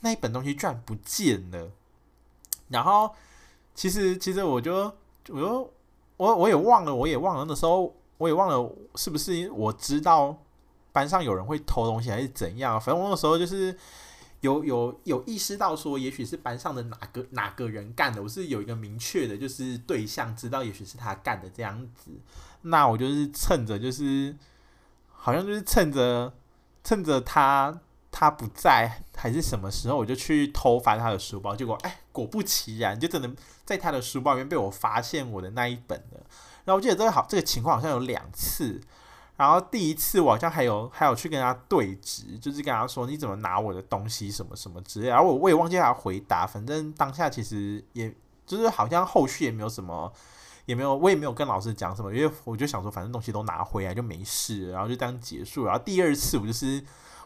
[0.00, 1.70] 那一本东西居然不见了。
[2.68, 3.10] 然后
[3.74, 4.74] 其实其实我就
[5.30, 5.72] 我就
[6.18, 10.38] 我我也忘了，我也忘了那时候我也忘了是不是我知道。
[10.94, 12.80] 班上有人会偷东西还是怎样？
[12.80, 13.76] 反正我那时候就是
[14.42, 18.22] 有有有意识到说，也许是班上的哪个哪个人干的。
[18.22, 22.12] 我是有一个明确的，就是对象知道，也许是他干的这样子。
[22.62, 24.36] 那我就是趁着，就是
[25.10, 26.32] 好像就是趁着
[26.84, 27.76] 趁着他
[28.12, 33.28] 他不在，还是什么时候，我就去偷翻他的书包，结果哎，果不其然，就真的
[33.64, 36.20] 在他的书包里面被我发现我的那一本了。
[36.64, 38.80] 然后我记得这个好，这个情况好像有两次。
[39.36, 45.08] 然后第一次我好像还有还有去跟他对质，就是跟他说，你怎么拿我的东西什么什么之类。
[45.08, 48.14] 然后我我也忘记他回答，反正当下其实也
[48.46, 50.12] 就是好像后续也没有什么，
[50.66, 55.64] 也没有我也没有跟老师讲什么，因为我就想说反正东西都拿回来就没事，然后就这样结束。
[55.64, 56.84] 然后第二次我就是。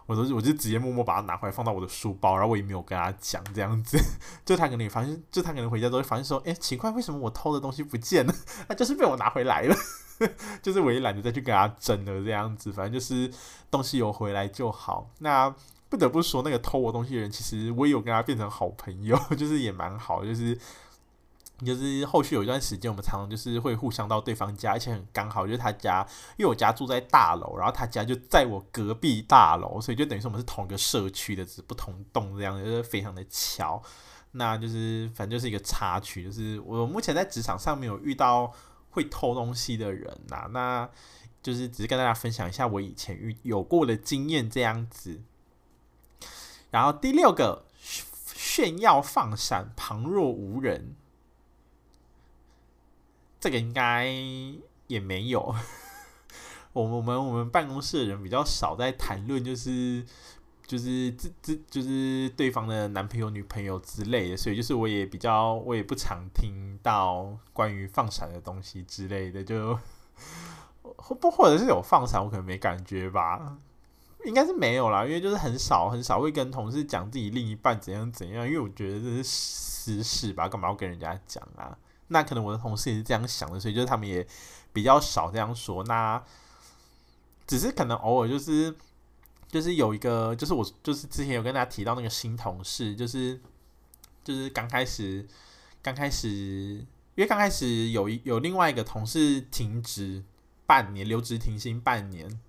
[0.09, 3.99] 我都我就直接默默把它拿回来放到我的书包，然后我也没有跟他讲这样子，
[4.43, 8.35] 就他可能发现，就他可能回家之后发现说，诶，奇怪，为什么我偷的东西不见了？
[8.67, 9.77] 他就是被我拿回来了，
[10.63, 13.31] 就是我也懒得再去跟他争了这样子，反正就是
[13.71, 15.11] 东西有回来就好。
[15.19, 15.55] 那
[15.89, 20.59] 不得不说，那个偷我东西的人，其实我也有跟他变成好朋友， 就是也蛮好，就是。
[21.67, 26.07] 就是后续有一段时间，我们常常就是会互相到对方家，而且很刚好，就是他家，
[26.37, 33.83] 因为我家住在大楼，然后他家就在我隔壁大楼，所以就等于说我们是同一个社区的，只是不同栋这样，就是非常的巧。
[34.31, 38.53] 那就是反正就是一个插曲，就是我目前在职场上没有遇到
[38.91, 40.89] 会偷东西的人呐、那
[41.43, 45.23] 就是只是跟大家分享一下我以前遇有过的经验这样子。
[46.71, 47.65] 然后第六个
[48.35, 50.95] 炫耀放闪，旁若无人。
[53.41, 54.13] 这个应该
[54.89, 55.55] 也没有，
[56.75, 60.05] 我们我们我们办公室的人比较少在谈论，就是
[60.69, 69.79] 就是这这就是对方的男朋友女朋友之类的，所以就是我也比较我也不常听到关于放闪的东西之类的，就
[70.83, 73.57] 或不或者是有放闪，我可能没感觉吧，
[74.27, 81.79] 应该是没有啦，因为就是很少很少会跟同事讲自己另一半怎样怎样，因为我觉得这是私事吧，干嘛要跟人家讲啊？
[82.09, 84.27] 那可能我的同事也是这样想的，所以就是他们也
[84.75, 85.83] 比较少这样说。
[85.85, 86.23] 那
[87.47, 88.75] 只是可能偶尔就是
[89.49, 93.41] 就是有一个，就是我就是之前有跟大家提到那个新同事，就是
[94.23, 95.27] 就是刚开始
[95.83, 96.87] 刚开始，因
[97.17, 100.23] 为刚开始有一有另外一个同事停职
[100.67, 102.41] 半年，留职停薪半年。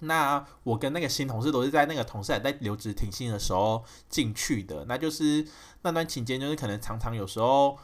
[0.00, 4.84] 那我跟那个新同事都是在那个同事还在留职停薪的时候进去的。
[4.86, 5.46] 那就是
[5.82, 7.78] 那段期间，就是可能常常有时候。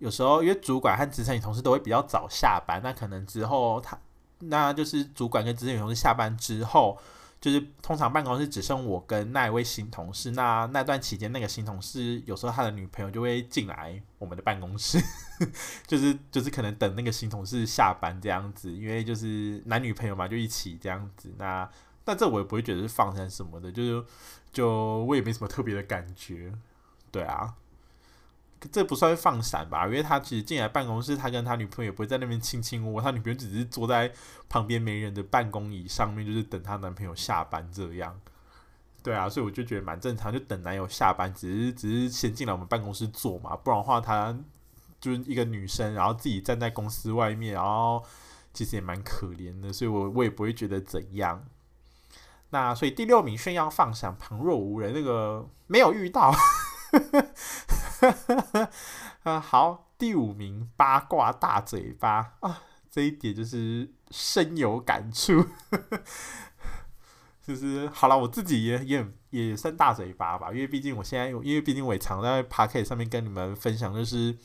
[0.00, 3.98] 有时候，因为主管和资深女同事都会比较早下班，那可能之后他，
[4.38, 6.96] 那就是主管跟资深女同事下班之后，
[7.40, 10.32] 就是通常办公室只剩我跟那一位新同事。
[10.32, 14.98] 那那段期间，那个新同事有时候他的女朋友就会进来我们的办公室，
[15.86, 21.32] 就是就是可能等那个新同事下班这样子，因为就是男女朋友嘛，就一起这样子。
[21.38, 21.68] 那
[22.04, 24.04] 但这我也不会觉得是放闪什么的，就是
[24.52, 26.52] 就我也没什么特别的感觉，
[27.12, 27.54] 对啊。
[28.72, 34.12] 这不算放闪吧，因为他其实进来办公室，他跟他女朋友也不会在那边亲亲我我，他女朋友只是坐在
[34.48, 38.18] 旁边没人的办公椅上面，就是等他男朋友下班这样。
[39.00, 44.36] 对啊，所以我就觉得蛮正常，就等男友下班，只是只是先进来我们办公室坐嘛，不然的话他
[45.00, 48.02] 就是一个女生，然后自己站在公司外面，然后
[48.52, 51.44] 其实也蛮可怜的，所以我我也不会觉得怎样。
[52.50, 56.34] 那所以第六名炫耀放闪，旁若无人，那个没有遇到。
[59.22, 65.46] 啊， 好，第五名八卦大嘴巴啊，这一点就是深有感触，
[67.42, 74.36] 就是好了，我自己也也也算大嘴巴吧，因为毕竟我现在，因为毕竟我也常在 Podcast 上面跟你们分享，就是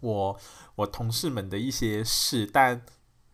[0.00, 0.38] 我
[0.76, 2.82] 我同事们的一些事，但。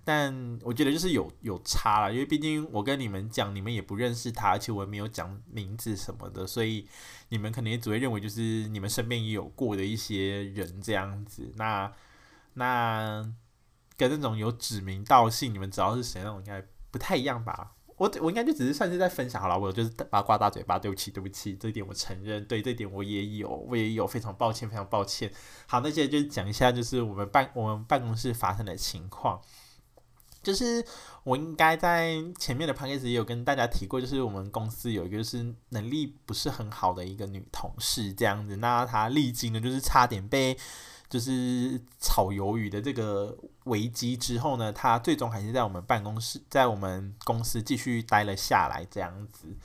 [0.05, 6.87] 但我觉得就是有有差了，因为毕竟我跟你们讲，你们也不认识他，而且我也没有讲名字什么的，所以
[7.31, 11.51] 你们可能也只会认为就是你们身边也有过的一些人这样子。
[11.57, 11.91] 那
[12.53, 13.33] 那
[13.97, 17.73] 跟那种有指名道姓，你们知道是谁那种应该不太一样吧？
[17.97, 25.33] 我我应该就只是算是在分享好了，我就是八卦大嘴巴，对不起对不起，这一点我承认，对这点我也有，我也有非常抱歉非常抱歉。
[25.67, 29.41] 好，那现在就讲一下就是我们办我们办公室发生的情况。
[30.45, 30.85] 就是
[31.25, 40.57] 我应该在前面的 podcast 也有跟大家提过，就是我们公司有一个就是能力不是很好的一个女同事这样子，那她历经了就是差点被
[41.09, 49.57] 就是炒鱿鱼的这个危机之后呢，她最终还是在我们办公室，在我们公司继续待了下来这样子。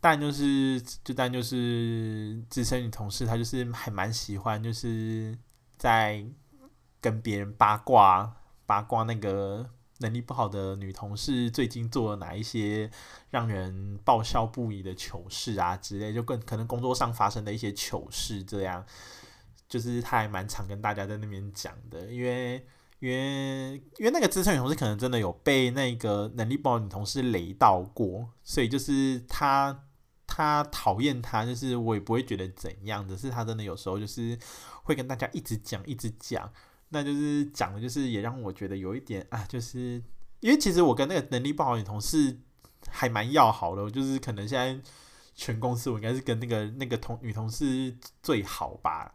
[0.00, 5.36] 但就是就但就是资深女同事，她就是还蛮喜欢就是
[5.76, 6.24] 在
[7.00, 9.68] 跟别人八卦八卦那个。
[9.98, 12.90] 能力不好的女同事最近做了哪一些
[13.30, 18.84] 让人爆笑不已的糗事啊之类，就更可能工作上发生的一些糗事，这样
[19.68, 22.66] 就是她还蛮常跟大家在那边讲的，因为
[23.00, 29.84] 因为因为那个资深女同事可能真的有被那个能力不好的女同事雷到过，所以就是她。
[30.30, 33.08] 她讨厌她，就是我也不会觉得怎样。
[33.08, 34.38] 只是她真的有时候就是
[34.84, 36.52] 会跟大家一直讲，一直讲，
[36.90, 40.02] 那就是讲的，就是也让我觉得有一点啊，就是
[40.40, 42.38] 因为其实我跟那个能力不好的女同事
[42.88, 44.80] 还蛮要好的，就是可能现在
[45.34, 49.14] 全公司我应该是跟那个那个同女同事最好吧。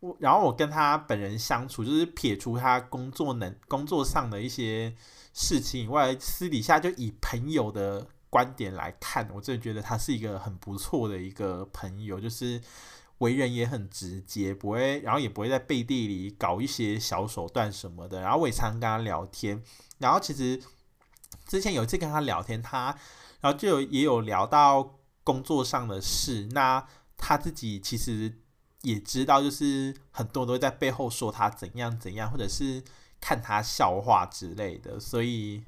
[0.00, 4.94] 我然后我跟她本人相处，就是撇除她工作能工作上的一些
[5.34, 12.60] 事情以外，私底下就以朋友的观点来看，我真的觉得她是一个很不错的一个朋友，就是
[13.18, 18.20] 为人也很直接，不会，然后也不会在背地里搞一些小手段什么的。
[18.20, 19.62] 然后我也常跟他聊天，
[19.98, 20.62] 然后其实
[21.46, 22.96] 之前有一次跟他聊天，他
[23.40, 28.40] 然后就有也有聊到工作上的事，那他自己其实。
[28.82, 32.80] 也知道，就是很多人都在背后说他怎样怎样，或者是
[33.20, 35.60] 看他笑话之类的，所以，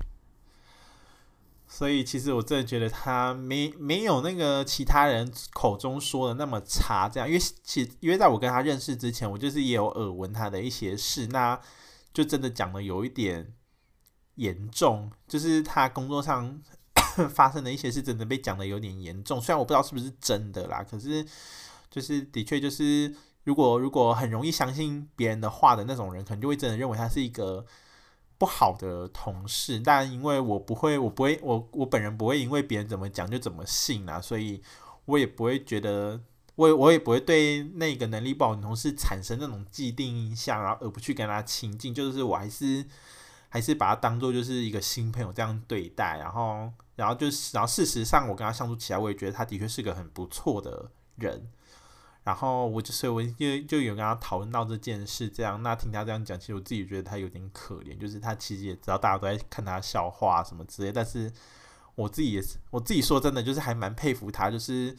[1.73, 11.59] 所以其实我真的觉得他没没有那个其他人口中说的那么差，这样，因为其因为在我跟他认识之前，我就是也有耳闻他的一些事，那
[12.13, 13.55] 就真的讲的有一点
[14.35, 16.61] 严重，就是他工作上
[17.33, 21.25] 发生的一些事，真的被讲的有点严重，虽然我不知道是不是真的啦，可是。
[21.93, 23.13] 就是的确，就是
[23.43, 27.67] 如果如果很容易相信别人的话的那种人，可能就会真的认为他是一个
[28.41, 29.79] 不好的同事。
[29.79, 34.63] 但因为我不会，我不会，我我本人不会因为别人怎么讲就怎么信啊，所以
[35.05, 36.19] 我也不会觉得，
[36.55, 41.95] 我也我也不会对那个能力不好的同事产生那种既定印象，然后而不去跟他亲近。
[41.95, 42.83] 就是我还是
[43.51, 46.17] 还是把他当做就是一个新朋友这样对待。
[46.19, 51.51] 然后，然后就是，然后事实上我跟他相处起来，我也觉得他的确是个很不错的人。
[52.23, 61.33] 然后我就所以我就就有跟他讨论到这件事，这样那听他这样讲，其实我自己觉得他有点可怜，就是他其实也知道大家都在看他笑话什么之类，但是
[61.95, 64.97] 我自己也是 我自己说真的，就是还蛮佩服他，就是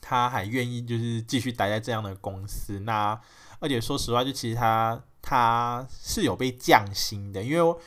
[0.00, 2.80] 他还愿意就是继续待在这样的公司。
[2.80, 3.20] 那
[3.60, 7.80] 而且说实话，就其实他他是有被降薪的，因为。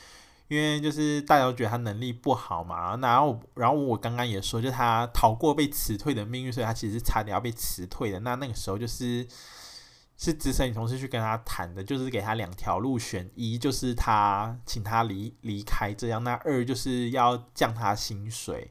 [0.52, 8.20] 因为就是大家都觉得他能力不好嘛，然后然后我刚刚也说，就他逃过被辞退的命运，所以他其实差点要被辞退的。
[8.20, 9.26] 那那个时候就是
[10.18, 18.70] 是资深女同事去跟他谈的，就是给他两条路选：一就是他请他离离开这样；那二就是要降他薪水，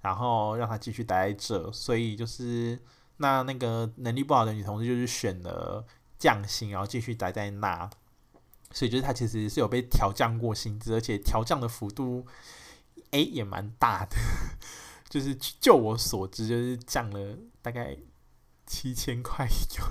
[0.00, 1.70] 然后让他继续待在这。
[1.70, 2.80] 所以就是
[3.18, 5.84] 那那个能力不好的女同事就是选了
[6.18, 7.90] 降薪，然后继续待在那。
[8.74, 12.26] 所以就是他其实是有被调降过薪资，而且调降的幅度，
[13.12, 14.16] 哎，也蛮大的。
[15.08, 17.96] 就是就我所知，就是降了大概
[18.66, 19.84] 七千块有，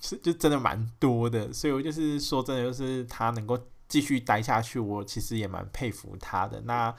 [0.00, 1.52] 是就真的蛮多的。
[1.52, 3.58] 所以我就是说真的，就是他能够
[3.88, 6.60] 继续待下去，我其实也蛮佩服他的。
[6.62, 6.94] 那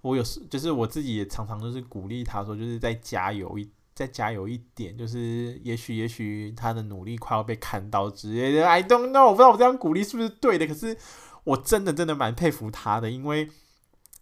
[0.00, 3.70] 我有时就是我自己也常常就是鼓励他说，就是再加油一。
[3.94, 8.66] 再加油一点，就是也许也许他的努力快要被看到之类的。
[8.66, 10.66] I don't know，我不知道我这样鼓励是不是对的。
[10.66, 10.96] 可是
[11.44, 13.48] 我真的真的蛮佩服他的，因为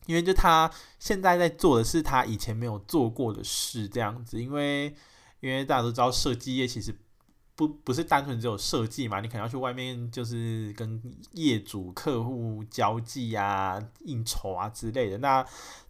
[0.05, 4.43] 因为就他现在在做的是他以前没有做过的事，这样子。
[4.43, 4.95] 因为
[5.41, 6.95] 因为大家都知道设计业其实
[7.57, 11.03] 不不是单纯只有设计嘛，你可能要去外面就是跟
[11.33, 15.17] 业主客户交际啊、应酬啊之类的。
[15.17, 15.43] 那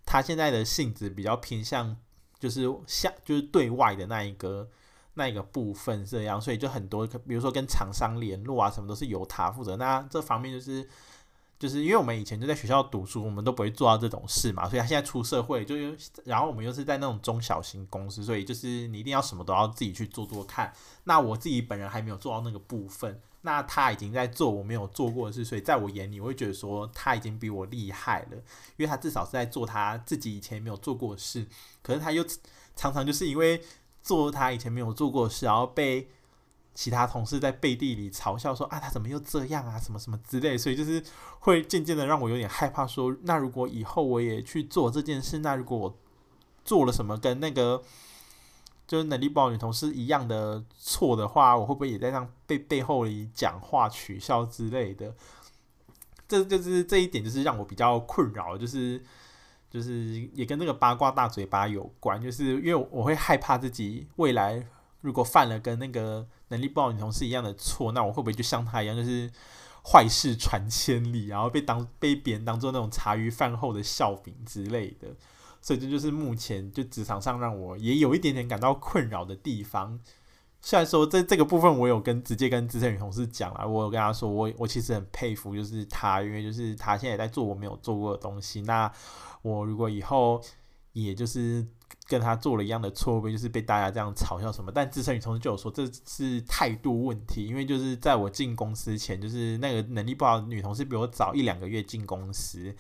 [0.07, 1.97] 他现在的性质比较偏向。
[2.43, 4.69] 就是像就是对外的那一个
[5.15, 9.77] 那一个部分这样，所以就很多，比如说跟厂商联络啊，什么都是由他负责。
[9.77, 10.89] 那这方面就是
[11.57, 14.69] 就是因为我们以前就在学校读书，我们都不会做到这种事嘛。
[14.69, 15.77] 所以他现在出社会，就
[16.25, 20.73] 然后我们又是在那种中小型公司，所以就是你一定要什么都要自己去做做看。
[21.05, 23.21] 那我自己本人还没有做到那个部分。
[23.45, 28.37] 那他已经在做我没有做过的事，所以在我眼里，我会觉得说他已经比我厉害了，
[28.77, 31.47] 因为他至少是在做他自己以前没有做过的事。
[31.83, 32.25] 可是他又
[32.77, 33.61] 常常就是因为
[34.01, 36.09] 做他以前没有做过的事，然后被
[36.73, 41.03] 其他同事在背地里嘲笑说啊，他怎么又这样啊，什么什么之类，所以就是
[41.41, 45.99] 会渐渐的让我有点害怕说，那如果以后我也去做这件事，那如果我
[46.65, 47.83] 做了什么跟那个。
[48.93, 55.15] 就是能力不好女同事一样的错的话，我会不会也在让背背后里讲话取笑之类的？
[56.29, 59.03] 这就是这一点，就是让我比较困扰，就是
[59.71, 64.63] 就是也跟那个八卦大嘴巴有关，就是因为我会害怕自己未来
[65.01, 69.31] 如果犯了跟那个能力不好女同事一样的错，那我会不会就像她一样，就是
[69.83, 75.17] 坏事传千里，然后被当被别人当做那种茶余饭后的笑柄之类的？
[75.63, 79.99] 所以这就是目前就职场上让我也有一点点感到困扰的地方。
[80.61, 88.61] 虽然说这这个部分我有跟直接跟资深女同事讲了，我有跟她说我我其实很佩服，就是她，因为就是她现在也在做我没有做过的东西。
[88.63, 88.93] 那
[89.43, 90.41] 我如果以后
[90.93, 91.67] 也就是
[92.13, 94.71] 跟他做了一样的错误，就是被大家这样嘲笑什么。
[94.71, 102.77] 但资深女同事就有说这是态度问题，因为就是在我进公司前，就是那个能力不好的女同事比我早一两个月进公司，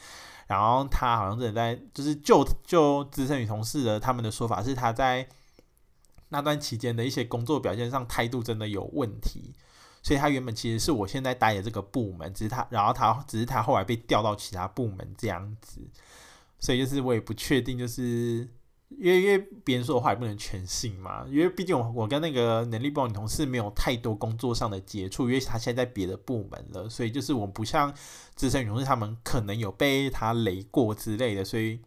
[0.46, 5.26] 然后她好像是在就是就就资深女同事的他们的说法是她在
[6.28, 9.54] 那段期间的一些工作表现上态度真的有问题，
[10.02, 15.80] 所以她原本其实是我现在待的这个部门，只是她然后她只是她后来被调到其他部门这样子，
[16.60, 18.46] 所以就是我也不确定就是。
[18.98, 27.92] 因为因为别人说的话也不能全信嘛，因为毕竟我我跟那个能力不好女同事没有太多工作上的接触，因为她现在在别的部门了，所以就是我不像
[28.34, 31.80] 资深女同事他们可能有被她雷过之类的，所以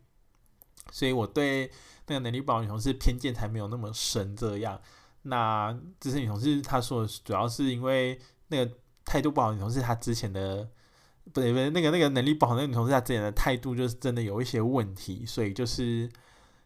[0.91, 1.71] 所以我对
[2.07, 4.79] 那个能力不好女同事偏见才没有那么深这样。
[5.23, 8.71] 那资深女同事她说主要是因为那个
[9.03, 10.69] 态度不好女同事她之前的
[11.33, 16.09] 不对不对，那个那个能力不好那个女同事她之前的态度就是真的有一些问题，所以就是。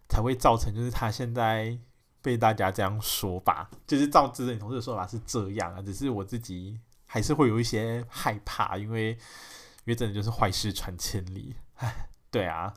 [0.10, 1.78] 才会造成，就是他现在
[2.22, 12.74] 被大家这样说吧，就是照资深同事的说法是这样啊，只是我自己还是会有一些害怕，因为因为真的就是坏事传千里，唉， 对啊。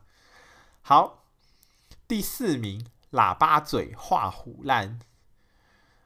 [0.82, 1.24] 好，
[2.06, 5.00] 第四名，喇叭嘴画虎烂，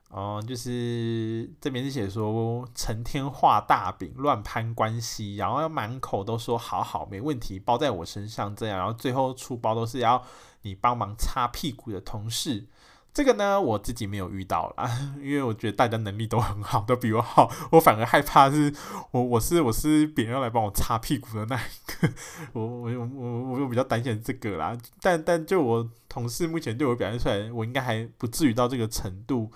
[0.09, 10.25] 哦，就是这边是写说成天画大饼，乱攀关系，然后要满口都说好好没问题，包在我身上这样，然后最后出包都是要。
[10.67, 12.67] 你帮忙擦屁股的同事，
[13.15, 18.75] 这个呢，我自己没有遇到啦， 因为我觉得大家能力都很好，都比我好，我反而害怕是
[19.13, 22.13] 我我是我是别人要来帮我擦屁股的那一个，
[22.53, 29.51] 我我我我我比较担心这个啦，但但就我同事目前对我表现出来，我应该还不至于到这个程度，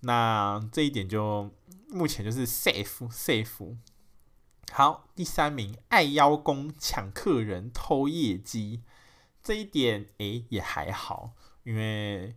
[0.00, 1.50] 那这一点就
[1.90, 3.76] 目前就是 safe safe。
[4.72, 8.82] 好，第三名，爱邀功、抢客人、偷业绩。
[9.42, 11.32] 这一点诶、也还好，
[11.64, 12.34] 因为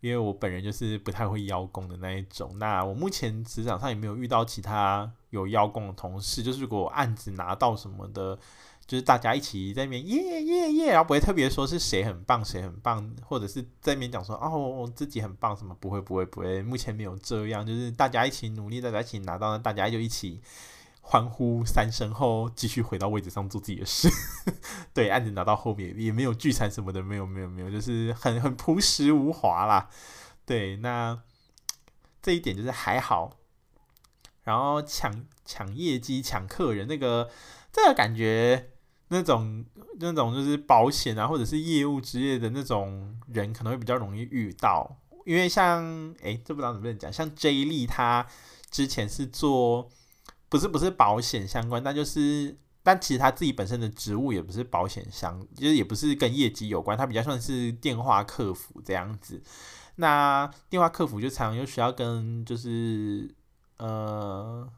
[0.00, 2.58] 因为我本人就是不太会邀功的那一种。
[2.58, 8.38] 那我目前职场上也没有遇到其他有邀功的同事，就是如果案子拿到什么的，
[8.86, 20.40] 就是大家一起在那边耶耶耶，然后不会特别说是谁很棒谁很棒，或者是在那边讲说哦我自己很棒什么，不会不会不会，目前没有这样，就是大家一起努力，大家一起拿到，大家就一起。
[21.10, 24.08] 欢呼三声后，继续回到位置上做自己的事。
[24.94, 29.90] 对，案子拿到后面也没有聚餐什么的，没有没有没有，就是很很朴实无华啦。
[30.46, 31.20] 对，那
[32.22, 33.38] 这一点就是还好。
[34.44, 37.28] 然后抢抢业绩、抢客人，那个
[37.72, 38.70] 这个感觉，
[39.08, 39.64] 那种
[39.98, 44.96] 那种就是保险啊，或者是业务之类的那种人，可能会比较容易遇到。
[45.26, 48.24] 因为像诶，这不知道能不能讲，像 J 莉他
[48.70, 49.90] 之前是做。
[50.50, 59.40] 不是不是保险相关，但就是，但其实他自己本身的职务也不是保险相，就是也不是跟业绩有关，他比较算是电话客服这样子。
[59.94, 63.32] 那电话客服就常常又需要跟就是
[63.78, 64.68] 呃，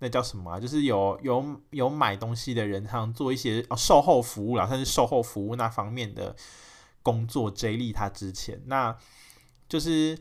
[0.00, 0.58] 那叫什么？
[0.58, 6.34] 就是有有有买东西的人，常做一些哦售后服务啦，算是售后服务那方面的
[7.04, 7.48] 工作。
[7.48, 8.98] J 莉他之前那
[9.68, 10.18] 就是。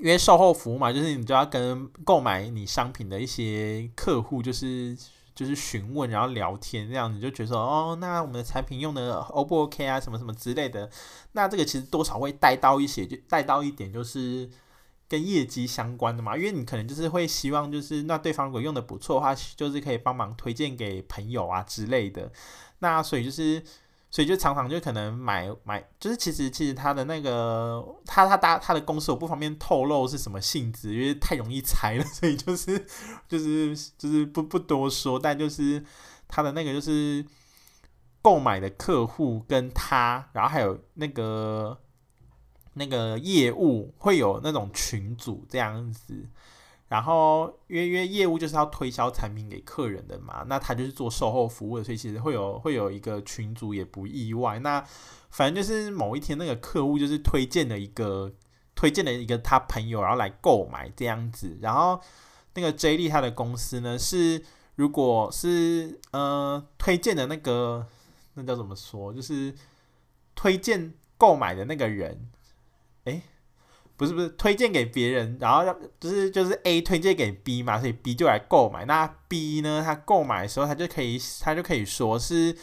[0.00, 4.96] 因为售后服务嘛，就是你就要跟购买你商品的一些客户，就是
[5.34, 10.90] 就是询问，然后聊天这样，你就觉得，哦，那我们的产品用的 O 不 OK 啊，什么什么之类的。
[11.32, 14.48] 那这个其实多少会带到一些，就带到一点，就是
[15.08, 16.36] 跟业绩相关的嘛。
[16.36, 22.32] 因为你可能就是会希望，就是那对方如果用的不错的话，就是可以帮忙推荐给朋友啊之类的。
[22.78, 23.62] 那所以就是。
[24.12, 32.86] 所以就常常就可能买买，就是其实其实他的那个他他他他的公司我不方便透露是什么性质，因为太容易猜了， 所以就是
[33.26, 35.82] 就是就是不不多说，但就是
[36.28, 37.24] 他的那个就是
[38.20, 41.80] 购买的客户跟他，然后还有那个
[42.74, 46.28] 那个业务会有那种群组这样子。
[46.92, 54.58] 然后，因为因为业务就是要推销产品给客人的嘛，那他就是做售后服务的，所以其实会有会有一个群组也不意外。
[54.58, 54.84] 那
[55.30, 58.30] 反正就是某一天那个客户就是推荐了一个
[58.74, 61.56] 推荐了一个他朋友，然后来购买这样子。
[61.62, 61.98] 然后
[62.52, 67.86] 那个 J 莉他的公司呢是，如果是呃推荐的那个
[68.34, 69.54] 那叫怎么说，就是
[70.34, 72.28] 推荐购买的那个人，
[74.02, 78.84] 不是不是推荐给别人，然后让就是就是 A 推荐给 B 嘛，所以 B 就来购买。
[78.84, 82.56] 那 B 呢，他购买的时候，他就可以他就可以说是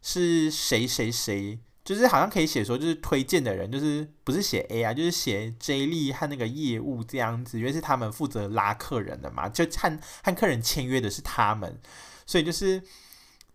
[0.00, 11.78] 是谁谁谁，就是好像可以写说就是推荐的人，就是不是写 A 啊，就是写 J 莉和那个业务这样子，因为是他们负责拉客人的嘛，就和和客人签约的是他们，
[12.24, 12.82] 所以就是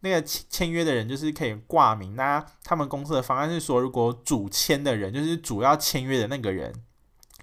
[0.01, 2.15] 那个签签约的人就是可以挂名。
[2.15, 6.71] 那他们公司的方案是说，如果主签的人就是主要签约的那个人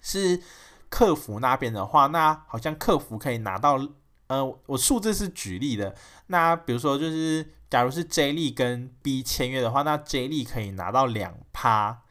[0.01, 0.41] 是
[0.89, 3.79] 客服那边的话，那好像客服可以拿到，
[4.29, 5.95] 呃，我数字是举例的。
[6.29, 12.03] 那比如说就是，假如是 J 力跟 B 签约的话，那 J 力可以拿到两趴，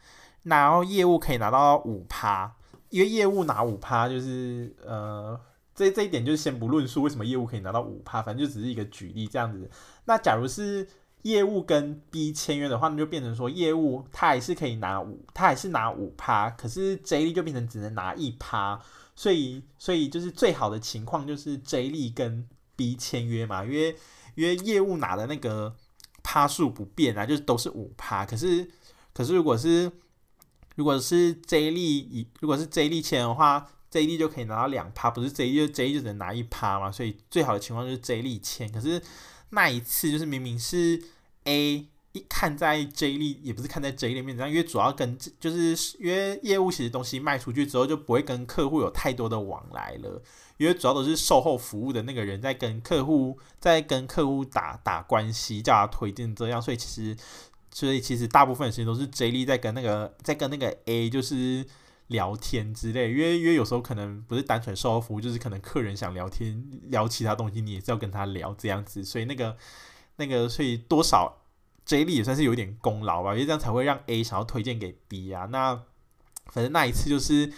[0.44, 2.56] 然后业务可以拿到五趴，
[2.90, 5.40] 因为业务拿五趴就是呃。
[5.78, 9.70] 这这一点就是先不论述为什么业务可以拿到五趴，反正就只是一个举例这样子。
[10.06, 10.88] 那假如是
[11.24, 18.80] 业务跟 B 签约的话，那就变成说业务他还是可以拿五，他还是拿五趴，可是 J 莉就变成只能拿一趴。
[19.15, 23.95] 所以所以就是最好的情况就是 J 莉跟 B 签约嘛，因为
[24.36, 25.76] 因为业务拿的那个
[26.24, 28.26] 趴数不变啊，就是都是五趴。
[28.26, 28.70] 可是
[29.13, 29.91] 可是如果是
[30.76, 33.68] 如果是 J 莉以如果是 J 莉签的话。
[33.89, 38.70] J 莉就可以拿到两趴，不是 J 莉就 J 莉就只能拿一趴嘛，所以最好的情况就是 J 莉签。
[38.70, 39.01] 可是
[39.50, 41.02] 那一次就是明明是
[41.45, 50.22] A 一看在 J 莉，也不是看在 J 莉面子上，因为主要跟就是因为业务其实东西卖出去之后就不会跟客户有太多的往来了，
[50.58, 57.16] 因为主要都是售后服务的那个人在跟客户在跟客户打打关系，叫他推荐这样，所以其实
[57.72, 61.66] 所以其实大部分时间都是 J 莉在跟那个在跟那个 A 就是。
[62.08, 69.58] 聊天之类，因为因为有时候可能不是单纯售后服务，就是可能客人想聊天聊其他东西，你也是要跟他聊这样子，所以那个
[70.16, 71.41] 那个所以多少
[71.86, 75.45] J 莉也算是有点功劳吧，因为这样才会让 A 想要推荐给 B 啊。
[75.51, 75.76] 那
[76.47, 77.51] 反正那一次就是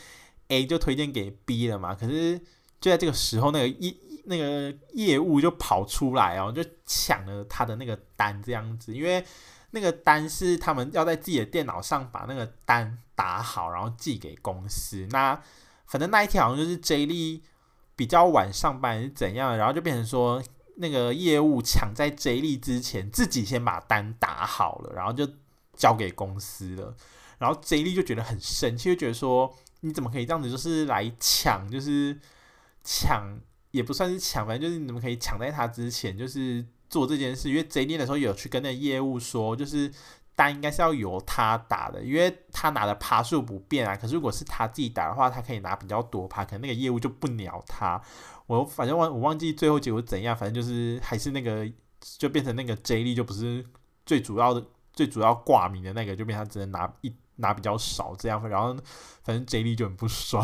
[0.47, 2.39] A 就推荐给 B 了嘛，可是
[2.82, 3.95] 就在这个时候，那个业
[4.26, 9.24] 那个业务就跑出来哦，就抢了他的那个单这样子，因为。
[9.72, 15.08] 那个单是他们要在自己的电脑上把那个单打好，然后寄给公司。
[15.12, 15.40] 那
[15.86, 17.44] 反正那一天好像就是 J 莉
[17.96, 20.42] 比较晚上班是怎样，然后就变成说
[20.78, 25.28] 那个业务抢在 J 莉之前自己先把单打好了，然后就
[25.76, 26.96] 交给公司了。
[27.38, 32.20] 然后 J 莉就觉得很生气，就觉得说你怎么可以这样子，就是来抢，就是
[32.84, 33.40] 抢
[33.72, 36.66] 也不算是抢，反正就是你怎么可以抢在他之前，就是。
[36.90, 39.92] 做这件事，因为 J 莉的时候有去跟那业务说，就是
[40.36, 43.96] 单应该是要由他打的，因为他拿的趴数不变啊。
[43.96, 48.02] 可是如果是他自己打的话，他可以拿比较多趴，可能那个业务就不鸟他。
[48.48, 51.70] 我反正忘我忘记最后结果怎样，反正就是还是那个
[52.18, 53.64] 就变成那个 J 莉就不是
[54.06, 58.50] 最主要的、最主要挂名的那个，就变成只能拿一拿比较少这样。
[58.50, 58.74] 然后
[59.24, 60.44] 反正 J 莉就很不爽，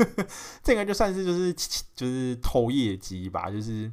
[0.62, 1.54] 这个就算是就是
[1.94, 3.90] 就是偷业绩吧，就是。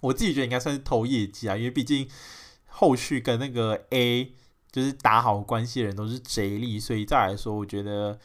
[0.00, 2.08] 我自己觉得应该算是偷业绩啊，因为毕竟
[2.66, 4.32] 后续跟那个 A
[4.70, 8.18] 就是打好关系的人都是 J 力，所以再来说，我觉得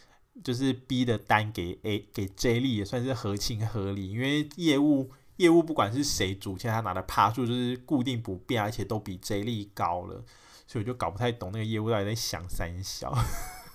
[0.43, 10.25] 就是 B 的单给 A 给 J 力也算是合情合理，因为业务业务不管是谁主签，他拿的趴数就是固定不变，而且都比 J 力高了，
[10.67, 13.17] 所以我就搞不太懂那个业务到底在想三小。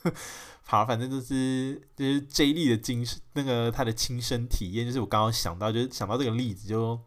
[0.65, 7.01] 好，反正就是就是 J 力的精神，那个他的亲身体验，就是我刚刚想到，就是想到这个例子就。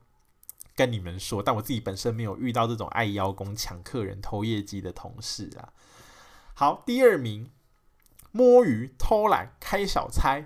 [0.79, 5.73] 跟你们说，但我自己本身没有遇到这种爱邀功、抢客人、偷业绩的同事啊。
[6.53, 7.51] 好，第二名，
[8.31, 10.45] 摸鱼、偷懒、开小差。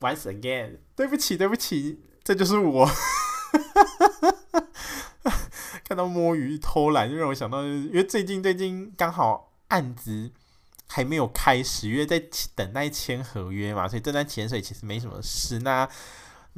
[0.00, 2.90] Once again，对不起，对不起，这就是我。
[5.84, 10.32] 看到摸鱼、偷懒，就让我想到，因为最近最近刚好案子
[10.88, 12.20] 还没有开始，因为在
[12.56, 15.60] 等待签合约嘛，所以正在潜水，其实没什么事。
[15.60, 15.88] 那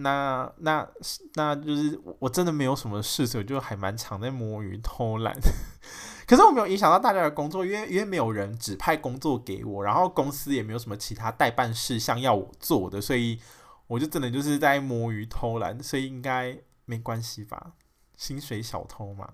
[0.02, 0.86] 那那
[1.34, 5.34] 那就是我真的没有什么事，所以就还蛮常在摸鱼偷懒。
[6.26, 13.38] 可是我没有影响到大家的工作，因为因为没有人指派工作给我，然后公司也没有什么其他代办事项要我做的，所以
[13.86, 17.72] 我就真的就是在摸鱼偷懒，所以应该没关系吧？
[18.16, 19.28] 薪水小偷嘛。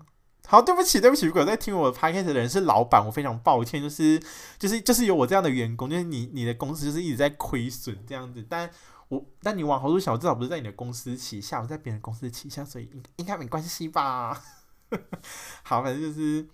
[0.47, 4.19] 好，对不起，对不起，如果在听我 podcast 的人是老板，我非常抱歉，就是
[4.57, 8.69] 就是就是有我这样的员工，就是你你的公司就是一直在亏损这样子，但。
[9.09, 14.41] 我，但你往好处想，至少不是在你的公司旗下，我在别人公司旗下，所以应应该没关系吧？
[15.63, 16.47] 好，反正就是，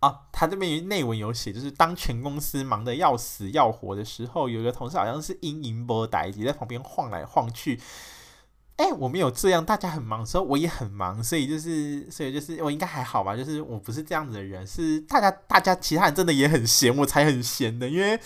[0.00, 7.78] 啊，他这边内文有写，就是当全公司忙得要死要活的时候，有一个同事好像是阴阴波呆，在旁边晃来晃去。
[8.76, 13.36] 哎、我没有这样，大家很忙的时候，我也很忙，所以就是，所以就是我应该还好吧？
[13.36, 18.18] 就是我不是这样子的人，是大家大家其他人真的也很闲，我才很闲的，因为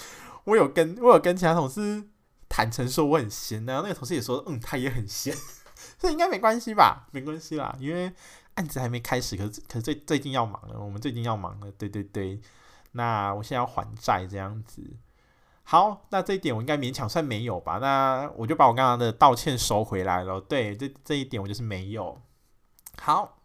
[0.44, 2.08] 我有跟我有跟其他同事。
[2.48, 5.34] 坦诚说我很闲呢、啊，那个同事也说，嗯，他也很闲，
[5.98, 7.08] 这应该没关系吧？
[7.12, 8.12] 没关系啦，因为
[8.54, 12.40] 案子还没开始，可是可是最最近要忙了，我们最近要忙了，对对对。
[12.92, 14.82] 那我现在要还债这样子，
[15.62, 17.78] 好，那这一点我应该勉强算没有吧？
[17.78, 20.40] 那我就把我刚刚的道歉收回来了。
[20.40, 22.18] 对，这这一点我就是没有。
[23.00, 23.42] 好，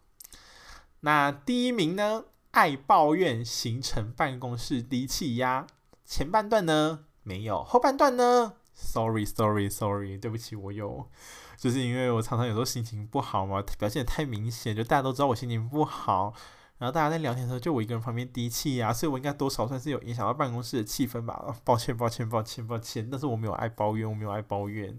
[1.00, 5.66] 那第一名呢，爱抱怨，形成办公室低气压。
[6.06, 11.08] 前半段呢没有，后半段呢，sorry sorry sorry，对不起，我有，
[11.56, 16.34] 就是因为我常常有时候心情不好嘛，表现得太明显，就大家都知道我心情不好。
[16.78, 21.56] 然后大家在聊天的时候，就我一个人旁边低气压，所以我应该多少算是有影响到办公室的气氛吧。
[21.62, 23.08] 抱歉，抱歉，抱歉，抱歉。
[23.08, 24.98] 但是我没有爱抱怨，我没有爱抱怨。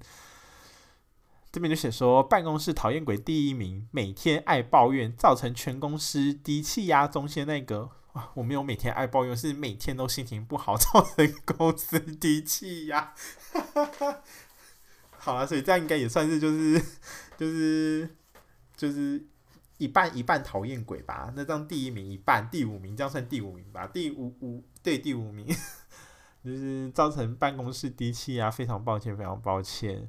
[1.52, 7.92] 这边就写说，办公室讨厌鬼第一名，每天爱抱怨，造成全公司低气压中心那个。
[8.34, 13.14] 我没有每天爱抱怨，是每天都心情不好，造成公司低气压。
[15.18, 16.82] 好啊，所以这样应该也算是就是
[17.38, 18.10] 就是
[18.76, 19.26] 就是。
[19.78, 25.46] 一半一半讨厌鬼吧，那这样第一名一半，第五名这样算第五名吧，第五五对第五名，
[26.42, 30.08] 就是造成办公室低气压，非常抱歉，非常抱歉，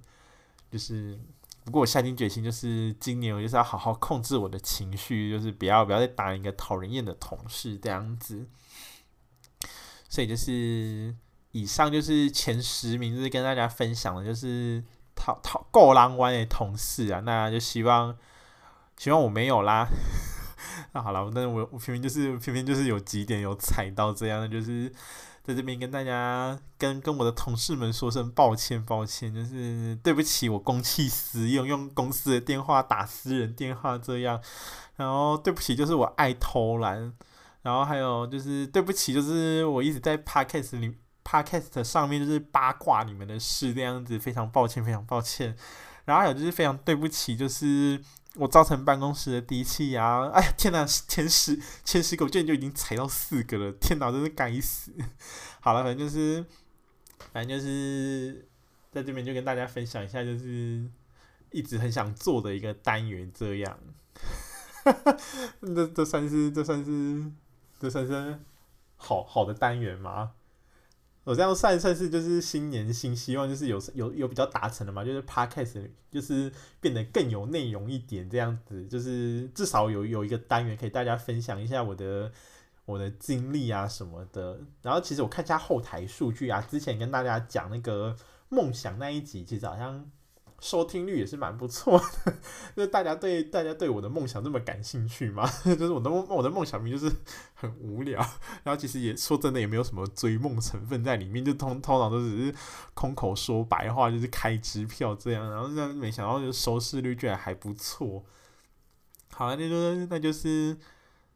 [0.71, 1.19] 就是
[1.67, 8.47] 不过我下定决心，就是今年我就是要好好控制我的情绪，就是不要不要再当一个讨人厌的同事这样子，
[10.09, 11.15] 所以就是
[11.53, 14.83] 以上就是前十名，就是跟大家分享的，就是
[15.15, 18.17] 讨讨够狼玩的同事啊，那就希望。
[18.99, 19.87] 希望我没有啦，
[20.95, 24.91] 那好了，但是我我偏偏就是偏偏就是有几点有踩到这样的，就是
[25.47, 34.41] 在这边跟大家跟跟我的同事们说声抱歉，抱歉，就是对不起，我公器私用，用公司的电话打私人电话这样，
[34.97, 37.13] 然后对不起，就是我爱偷懒，
[37.63, 45.57] 然后还有就是对不起，就是我一直在 podcast 里 podcast 上面就是八卦你们的事这样子，非常抱歉，非常抱歉，
[46.05, 48.03] 然后还有就是非常对不起，就是。
[48.39, 50.85] 我造成办公室的低气压，哎呀天哪！
[50.87, 54.93] 前十前十个我居然就已经踩到四个了，天哪，真是该死！
[55.61, 56.45] 好了，反正就是，
[57.33, 58.47] 反正就是
[58.93, 60.87] 在这边就跟大家分享一下，就是
[61.51, 63.79] 一直很想做的一个单元，这样，
[65.61, 67.25] 这这算是这算是
[67.81, 68.39] 这算是
[68.97, 70.33] 好好的单元吗？
[71.27, 82.31] 我这样算一算是就是新年新希望，就是有有有比较达成的嘛，就是 podcast 就是变得更有内容一点这样子，就是至少有有一个单元可以大家分享一下我的
[82.85, 84.61] 我的经历啊什么的。
[84.83, 88.15] 然后其实我看一下后台数据啊，之前跟大家讲那个
[88.49, 90.09] 梦想那一集，其实好像。
[90.59, 92.35] 收听率也是蛮不错的，
[92.75, 95.47] 就大家对大家对我的梦想这么感兴趣吗？
[95.65, 97.15] 就是我的梦我的梦想名就是
[97.55, 98.19] 很无聊，
[98.65, 102.55] 然后其实也说真的也没有什么追梦成分在里面，就通通常都只是
[102.95, 108.25] 空口说白话，就是开支票这样，然后这样没想到就收视率居然还不错。
[109.33, 110.75] 好了，那就那就是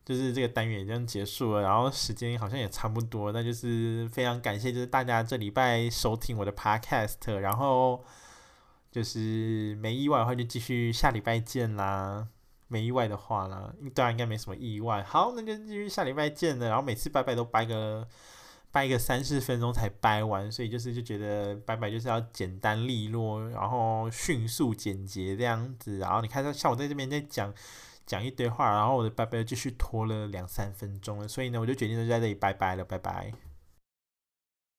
[0.03, 8.03] 就是这个单元已经结束了，然后时间好像也差不多，那就是非常感谢就是大家这礼拜收听我的 podcast，然后。
[8.91, 12.29] 就是没意外的话，就继续下礼拜见啦。
[12.73, 15.03] 没意外的话啦，当然应该没什么意外。
[15.03, 16.69] 好，那就继续下礼拜见了。
[16.69, 18.07] 然后每次拜拜都拜个
[18.71, 25.99] 拜个三四分钟才掰完，所以就是就觉得拜拜就是要简单利落，然后迅速简洁这样子。
[25.99, 27.53] 然后你看，像我在这边在讲
[28.07, 33.33] 讲一堆话，然后我的拜拜继续拖了两三分钟了，所以呢，我就决定就在这里拜拜了，拜拜。